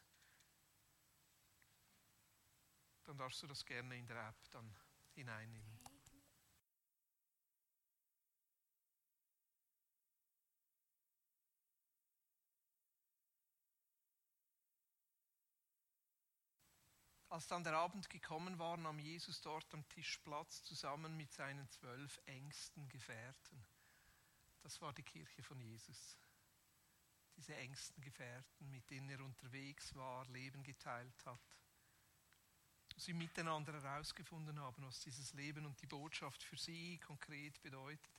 dann 3.04 3.16
darfst 3.16 3.40
du 3.40 3.46
das 3.46 3.64
gerne 3.64 3.96
in 3.96 4.08
der 4.08 4.30
App 4.30 4.50
dann 4.50 4.74
hineinnehmen. 5.12 5.81
Als 17.32 17.46
dann 17.46 17.64
der 17.64 17.72
Abend 17.72 18.10
gekommen 18.10 18.58
war, 18.58 18.76
nahm 18.76 18.98
Jesus 18.98 19.40
dort 19.40 19.72
am 19.72 19.88
Tisch 19.88 20.18
Platz 20.18 20.64
zusammen 20.64 21.16
mit 21.16 21.32
seinen 21.32 21.66
zwölf 21.70 22.20
engsten 22.26 22.86
Gefährten. 22.90 23.64
Das 24.60 24.78
war 24.82 24.92
die 24.92 25.02
Kirche 25.02 25.42
von 25.42 25.58
Jesus. 25.58 26.18
Diese 27.34 27.56
engsten 27.56 28.02
Gefährten, 28.02 28.70
mit 28.70 28.90
denen 28.90 29.08
er 29.08 29.22
unterwegs 29.22 29.94
war, 29.94 30.26
Leben 30.26 30.62
geteilt 30.62 31.24
hat. 31.24 31.40
Sie 32.98 33.14
miteinander 33.14 33.72
herausgefunden 33.80 34.60
haben, 34.60 34.84
was 34.84 35.00
dieses 35.00 35.32
Leben 35.32 35.64
und 35.64 35.80
die 35.80 35.86
Botschaft 35.86 36.42
für 36.42 36.58
sie 36.58 36.98
konkret 36.98 37.62
bedeutet. 37.62 38.12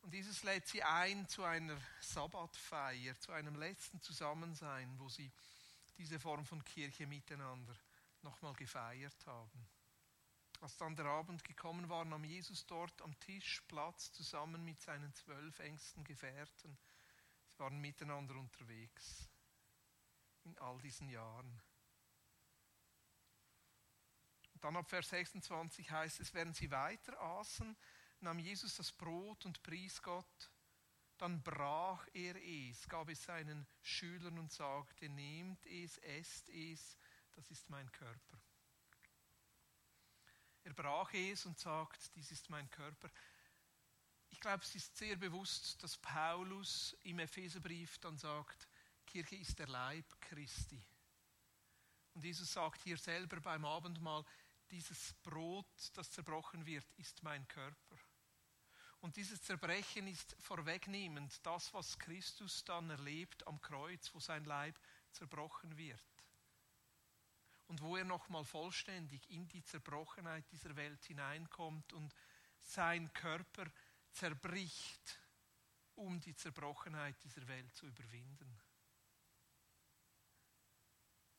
Und 0.00 0.12
Jesus 0.12 0.42
lädt 0.42 0.66
sie 0.66 0.82
ein 0.82 1.28
zu 1.28 1.44
einer 1.44 1.80
Sabbatfeier, 2.00 3.16
zu 3.20 3.30
einem 3.30 3.54
letzten 3.54 4.00
Zusammensein, 4.00 4.98
wo 4.98 5.08
sie 5.08 5.30
diese 5.98 6.18
Form 6.18 6.46
von 6.46 6.64
Kirche 6.64 7.06
miteinander 7.06 7.74
nochmal 8.22 8.54
gefeiert 8.54 9.26
haben. 9.26 9.68
Als 10.60 10.76
dann 10.76 10.96
der 10.96 11.06
Abend 11.06 11.44
gekommen 11.44 11.88
war, 11.88 12.04
nahm 12.04 12.24
Jesus 12.24 12.66
dort 12.66 13.00
am 13.02 13.18
Tisch 13.20 13.60
Platz 13.68 14.12
zusammen 14.12 14.64
mit 14.64 14.80
seinen 14.80 15.12
zwölf 15.14 15.58
engsten 15.60 16.02
Gefährten. 16.04 16.78
Sie 17.48 17.58
waren 17.58 17.78
miteinander 17.80 18.34
unterwegs 18.34 19.28
in 20.44 20.58
all 20.58 20.78
diesen 20.78 21.08
Jahren. 21.08 21.60
Und 24.54 24.64
dann 24.64 24.76
ab 24.76 24.88
Vers 24.88 25.10
26 25.10 25.90
heißt 25.90 26.20
es, 26.20 26.34
während 26.34 26.56
sie 26.56 26.70
weiter 26.70 27.20
aßen, 27.20 27.76
nahm 28.20 28.38
Jesus 28.40 28.76
das 28.76 28.90
Brot 28.90 29.44
und 29.46 29.62
pries 29.62 30.02
Gott 30.02 30.50
dann 31.18 31.42
brach 31.42 32.06
er 32.12 32.36
es, 32.36 32.88
gab 32.88 33.08
es 33.08 33.22
seinen 33.24 33.66
Schülern 33.82 34.38
und 34.38 34.52
sagte, 34.52 35.08
nehmt 35.08 35.66
es, 35.66 35.98
esst 35.98 36.48
es, 36.48 36.96
das 37.32 37.50
ist 37.50 37.68
mein 37.68 37.90
Körper. 37.92 38.40
Er 40.64 40.74
brach 40.74 41.12
es 41.14 41.46
und 41.46 41.58
sagt, 41.58 42.14
dies 42.14 42.30
ist 42.30 42.50
mein 42.50 42.70
Körper. 42.70 43.10
Ich 44.30 44.40
glaube, 44.40 44.62
es 44.62 44.74
ist 44.74 44.96
sehr 44.96 45.16
bewusst, 45.16 45.82
dass 45.82 45.96
Paulus 45.96 46.96
im 47.02 47.18
Epheserbrief 47.18 47.98
dann 47.98 48.16
sagt, 48.16 48.68
Kirche 49.06 49.36
ist 49.36 49.58
der 49.58 49.68
Leib 49.68 50.20
Christi. 50.20 50.84
Und 52.14 52.24
Jesus 52.24 52.52
sagt 52.52 52.82
hier 52.82 52.98
selber 52.98 53.40
beim 53.40 53.64
Abendmahl, 53.64 54.24
dieses 54.70 55.14
Brot, 55.22 55.90
das 55.94 56.10
zerbrochen 56.10 56.66
wird, 56.66 56.90
ist 56.98 57.22
mein 57.22 57.46
Körper. 57.48 57.96
Und 59.00 59.16
dieses 59.16 59.42
Zerbrechen 59.42 60.08
ist 60.08 60.34
vorwegnehmend 60.40 61.44
das, 61.46 61.72
was 61.72 61.98
Christus 61.98 62.64
dann 62.64 62.90
erlebt 62.90 63.46
am 63.46 63.60
Kreuz, 63.60 64.12
wo 64.12 64.18
sein 64.18 64.44
Leib 64.44 64.78
zerbrochen 65.12 65.76
wird. 65.76 66.02
Und 67.68 67.80
wo 67.80 67.96
er 67.96 68.04
nochmal 68.04 68.44
vollständig 68.44 69.28
in 69.30 69.46
die 69.48 69.62
Zerbrochenheit 69.62 70.50
dieser 70.50 70.74
Welt 70.74 71.04
hineinkommt 71.04 71.92
und 71.92 72.14
sein 72.58 73.12
Körper 73.12 73.66
zerbricht, 74.10 75.20
um 75.94 76.20
die 76.20 76.34
Zerbrochenheit 76.34 77.22
dieser 77.22 77.46
Welt 77.46 77.72
zu 77.74 77.86
überwinden. 77.86 78.60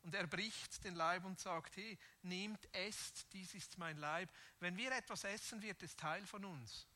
Und 0.01 0.15
er 0.15 0.27
bricht 0.27 0.83
den 0.83 0.95
Leib 0.95 1.25
und 1.25 1.39
sagt, 1.39 1.75
hey, 1.75 1.97
nehmt, 2.21 2.73
esst, 2.73 3.31
dies 3.33 3.53
ist 3.53 3.77
mein 3.77 3.97
Leib. 3.97 4.31
Wenn 4.59 4.77
wir 4.77 4.91
etwas 4.91 5.23
essen, 5.23 5.61
wird 5.61 5.83
es 5.83 5.95
Teil 5.95 6.25
von 6.25 6.45
uns. 6.45 6.87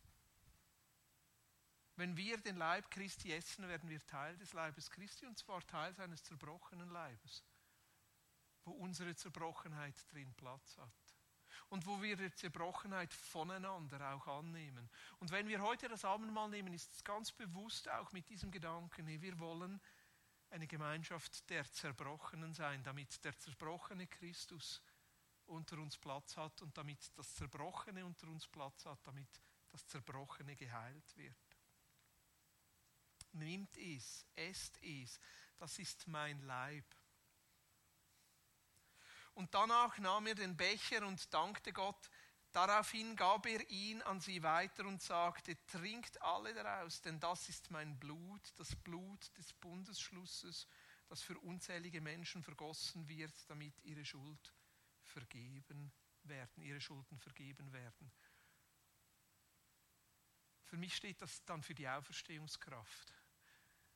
Wenn 1.95 2.17
wir 2.17 2.37
den 2.37 2.57
Leib 2.57 2.89
Christi 2.89 3.31
essen, 3.31 3.67
werden 3.67 3.89
wir 3.89 4.03
Teil 4.05 4.35
des 4.37 4.53
Leibes 4.53 4.89
Christi 4.89 5.27
und 5.27 5.37
zwar 5.37 5.65
Teil 5.67 5.93
seines 5.93 6.23
zerbrochenen 6.23 6.89
Leibes, 6.89 7.43
wo 8.63 8.71
unsere 8.71 9.15
Zerbrochenheit 9.15 9.95
drin 10.11 10.33
Platz 10.33 10.77
hat 10.77 11.13
und 11.69 11.85
wo 11.85 12.01
wir 12.01 12.15
die 12.15 12.31
Zerbrochenheit 12.31 13.13
voneinander 13.13 14.13
auch 14.13 14.27
annehmen. 14.27 14.89
Und 15.19 15.31
wenn 15.31 15.47
wir 15.47 15.61
heute 15.61 15.87
das 15.87 16.03
Abendmahl 16.03 16.49
nehmen, 16.49 16.73
ist 16.73 16.91
es 16.93 17.03
ganz 17.03 17.31
bewusst 17.31 17.89
auch 17.89 18.11
mit 18.11 18.27
diesem 18.29 18.51
Gedanken, 18.51 19.05
wir 19.07 19.39
wollen 19.39 19.79
eine 20.49 20.67
Gemeinschaft 20.67 21.49
der 21.49 21.65
Zerbrochenen 21.71 22.53
sein, 22.53 22.83
damit 22.83 23.23
der 23.23 23.37
zerbrochene 23.37 24.07
Christus 24.07 24.81
unter 25.45 25.77
uns 25.79 25.97
Platz 25.97 26.37
hat 26.37 26.61
und 26.61 26.77
damit 26.77 27.11
das 27.17 27.33
Zerbrochene 27.35 28.05
unter 28.05 28.27
uns 28.27 28.47
Platz 28.47 28.85
hat, 28.85 28.99
damit 29.05 29.41
das 29.69 29.87
Zerbrochene 29.87 30.55
geheilt 30.55 31.17
wird. 31.17 31.42
Nimmt 33.33 33.75
es, 33.77 34.25
esst 34.35 34.81
es, 34.81 35.19
das 35.57 35.79
ist 35.79 36.07
mein 36.07 36.41
Leib. 36.41 36.85
Und 39.33 39.53
danach 39.53 39.97
nahm 39.97 40.27
er 40.27 40.35
den 40.35 40.55
Becher 40.55 41.05
und 41.07 41.33
dankte 41.33 41.73
Gott. 41.73 42.09
Daraufhin 42.51 43.15
gab 43.15 43.47
er 43.47 43.67
ihn 43.69 44.01
an 44.03 44.19
sie 44.19 44.43
weiter 44.43 44.85
und 44.85 45.01
sagte, 45.01 45.57
trinkt 45.65 46.21
alle 46.21 46.53
daraus, 46.53 47.01
denn 47.01 47.19
das 47.19 47.49
ist 47.49 47.71
mein 47.71 47.97
Blut, 47.99 48.53
das 48.57 48.75
Blut 48.75 49.35
des 49.39 49.53
Bundesschlusses, 49.53 50.67
das 51.07 51.23
für 51.23 51.39
unzählige 51.39 51.99
Menschen 51.99 52.43
vergossen 52.43 53.07
wird, 53.07 53.33
damit 53.49 53.73
ihre 53.83 54.05
Schuld 54.05 54.53
vergeben 55.01 55.91
werden, 56.23 56.61
ihre 56.61 56.79
Schulden 56.79 57.17
vergeben 57.17 57.73
werden. 57.73 58.11
Für 60.65 60.77
mich 60.77 60.95
steht 60.95 61.21
das 61.21 61.43
dann 61.45 61.63
für 61.63 61.75
die 61.75 61.87
Auferstehungskraft, 61.87 63.13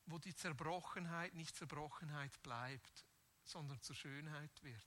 wo 0.07 0.17
die 0.17 0.35
Zerbrochenheit 0.35 1.33
nicht 1.35 1.55
Zerbrochenheit 1.55 2.41
bleibt, 2.41 3.05
sondern 3.43 3.81
zur 3.81 3.95
Schönheit 3.95 4.63
wird, 4.63 4.83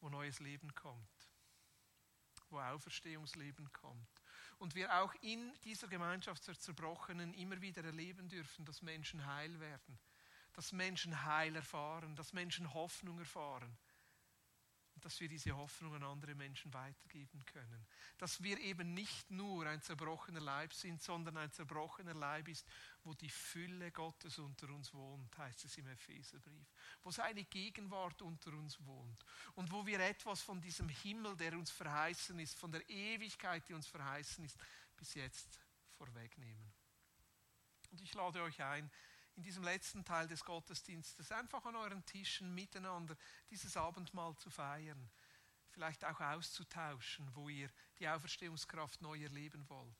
wo 0.00 0.08
neues 0.08 0.40
Leben 0.40 0.74
kommt 0.74 1.28
wo 2.54 2.60
Auferstehungsleben 2.60 3.70
kommt. 3.72 4.22
Und 4.58 4.74
wir 4.74 4.94
auch 5.00 5.12
in 5.20 5.52
dieser 5.64 5.88
Gemeinschaft 5.88 6.46
der 6.46 6.58
Zerbrochenen 6.58 7.34
immer 7.34 7.60
wieder 7.60 7.84
erleben 7.84 8.28
dürfen, 8.28 8.64
dass 8.64 8.80
Menschen 8.80 9.26
heil 9.26 9.58
werden, 9.60 9.98
dass 10.52 10.72
Menschen 10.72 11.24
Heil 11.24 11.56
erfahren, 11.56 12.14
dass 12.14 12.32
Menschen 12.32 12.72
Hoffnung 12.72 13.18
erfahren 13.18 13.76
dass 15.04 15.20
wir 15.20 15.28
diese 15.28 15.54
Hoffnung 15.54 15.94
an 15.96 16.02
andere 16.02 16.34
Menschen 16.34 16.72
weitergeben 16.72 17.44
können. 17.44 17.86
Dass 18.16 18.42
wir 18.42 18.58
eben 18.58 18.94
nicht 18.94 19.30
nur 19.30 19.66
ein 19.66 19.82
zerbrochener 19.82 20.40
Leib 20.40 20.72
sind, 20.72 21.02
sondern 21.02 21.36
ein 21.36 21.52
zerbrochener 21.52 22.14
Leib 22.14 22.48
ist, 22.48 22.66
wo 23.02 23.12
die 23.12 23.28
Fülle 23.28 23.92
Gottes 23.92 24.38
unter 24.38 24.70
uns 24.70 24.94
wohnt, 24.94 25.36
heißt 25.36 25.66
es 25.66 25.76
im 25.76 25.88
Epheserbrief. 25.88 26.72
Wo 27.02 27.10
seine 27.10 27.44
Gegenwart 27.44 28.22
unter 28.22 28.54
uns 28.54 28.82
wohnt. 28.86 29.22
Und 29.56 29.70
wo 29.70 29.84
wir 29.84 30.00
etwas 30.00 30.40
von 30.40 30.58
diesem 30.62 30.88
Himmel, 30.88 31.36
der 31.36 31.52
uns 31.52 31.70
verheißen 31.70 32.38
ist, 32.38 32.58
von 32.58 32.72
der 32.72 32.88
Ewigkeit, 32.88 33.68
die 33.68 33.74
uns 33.74 33.86
verheißen 33.86 34.42
ist, 34.42 34.56
bis 34.96 35.12
jetzt 35.12 35.60
vorwegnehmen. 35.98 36.72
Und 37.90 38.00
ich 38.00 38.14
lade 38.14 38.42
euch 38.42 38.62
ein, 38.62 38.90
in 39.36 39.42
diesem 39.42 39.64
letzten 39.64 40.04
Teil 40.04 40.28
des 40.28 40.44
Gottesdienstes 40.44 41.32
einfach 41.32 41.64
an 41.64 41.76
euren 41.76 42.04
Tischen 42.04 42.54
miteinander 42.54 43.16
dieses 43.50 43.76
Abendmahl 43.76 44.36
zu 44.36 44.50
feiern, 44.50 45.10
vielleicht 45.70 46.04
auch 46.04 46.20
auszutauschen, 46.20 47.28
wo 47.34 47.48
ihr 47.48 47.68
die 47.98 48.08
Auferstehungskraft 48.08 49.02
neu 49.02 49.20
erleben 49.22 49.68
wollt. 49.68 49.96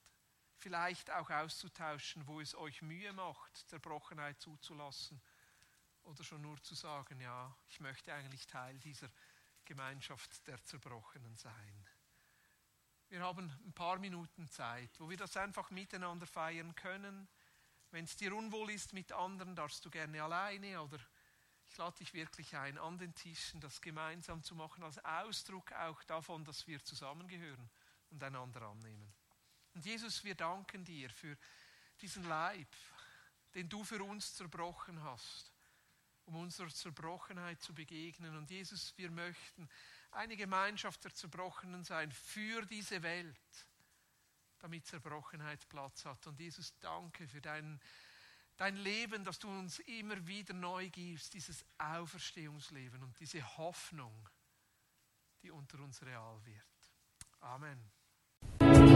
Vielleicht 0.56 1.10
auch 1.10 1.30
auszutauschen, 1.30 2.26
wo 2.26 2.40
es 2.40 2.54
euch 2.54 2.80
Mühe 2.80 3.12
macht, 3.12 3.56
Zerbrochenheit 3.68 4.40
zuzulassen 4.40 5.20
oder 6.04 6.22
schon 6.22 6.42
nur 6.42 6.62
zu 6.62 6.74
sagen, 6.74 7.20
ja, 7.20 7.54
ich 7.68 7.80
möchte 7.80 8.14
eigentlich 8.14 8.46
Teil 8.46 8.78
dieser 8.78 9.10
Gemeinschaft 9.64 10.46
der 10.46 10.62
Zerbrochenen 10.62 11.34
sein. 11.34 11.88
Wir 13.08 13.20
haben 13.20 13.50
ein 13.64 13.72
paar 13.72 13.98
Minuten 13.98 14.48
Zeit, 14.48 14.90
wo 15.00 15.10
wir 15.10 15.16
das 15.16 15.36
einfach 15.36 15.70
miteinander 15.70 16.26
feiern 16.26 16.74
können 16.74 17.28
wenn 17.94 18.06
es 18.06 18.16
dir 18.16 18.34
unwohl 18.34 18.72
ist 18.72 18.92
mit 18.92 19.12
anderen, 19.12 19.54
darfst 19.54 19.84
du 19.84 19.90
gerne 19.90 20.20
alleine 20.20 20.82
oder 20.82 20.98
ich 21.68 21.76
lade 21.76 21.96
dich 21.98 22.12
wirklich 22.12 22.56
ein, 22.56 22.76
an 22.76 22.98
den 22.98 23.14
Tischen 23.14 23.60
das 23.60 23.80
gemeinsam 23.80 24.42
zu 24.42 24.56
machen, 24.56 24.82
als 24.82 25.02
Ausdruck 25.04 25.72
auch 25.72 26.02
davon, 26.02 26.44
dass 26.44 26.66
wir 26.66 26.82
zusammengehören 26.82 27.70
und 28.10 28.22
einander 28.22 28.62
annehmen. 28.62 29.14
Und 29.74 29.84
Jesus, 29.84 30.24
wir 30.24 30.34
danken 30.34 30.84
dir 30.84 31.08
für 31.08 31.38
diesen 32.00 32.24
Leib, 32.28 32.68
den 33.54 33.68
du 33.68 33.84
für 33.84 34.02
uns 34.02 34.34
zerbrochen 34.34 35.00
hast, 35.04 35.52
um 36.24 36.34
unserer 36.34 36.70
Zerbrochenheit 36.70 37.62
zu 37.62 37.74
begegnen. 37.74 38.36
Und 38.36 38.50
Jesus, 38.50 38.92
wir 38.98 39.10
möchten 39.10 39.68
eine 40.10 40.36
Gemeinschaft 40.36 41.04
der 41.04 41.14
Zerbrochenen 41.14 41.84
sein 41.84 42.10
für 42.10 42.66
diese 42.66 43.02
Welt 43.04 43.68
damit 44.64 44.86
Zerbrochenheit 44.86 45.68
Platz 45.68 46.06
hat. 46.06 46.26
Und 46.26 46.40
Jesus, 46.40 46.74
danke 46.80 47.28
für 47.28 47.42
dein, 47.42 47.78
dein 48.56 48.76
Leben, 48.76 49.22
das 49.22 49.38
du 49.38 49.48
uns 49.48 49.78
immer 49.80 50.26
wieder 50.26 50.54
neu 50.54 50.88
gibst, 50.88 51.34
dieses 51.34 51.66
Auferstehungsleben 51.76 53.02
und 53.02 53.20
diese 53.20 53.46
Hoffnung, 53.58 54.26
die 55.42 55.50
unter 55.50 55.80
uns 55.80 56.02
real 56.02 56.40
wird. 56.46 56.64
Amen. 57.40 58.93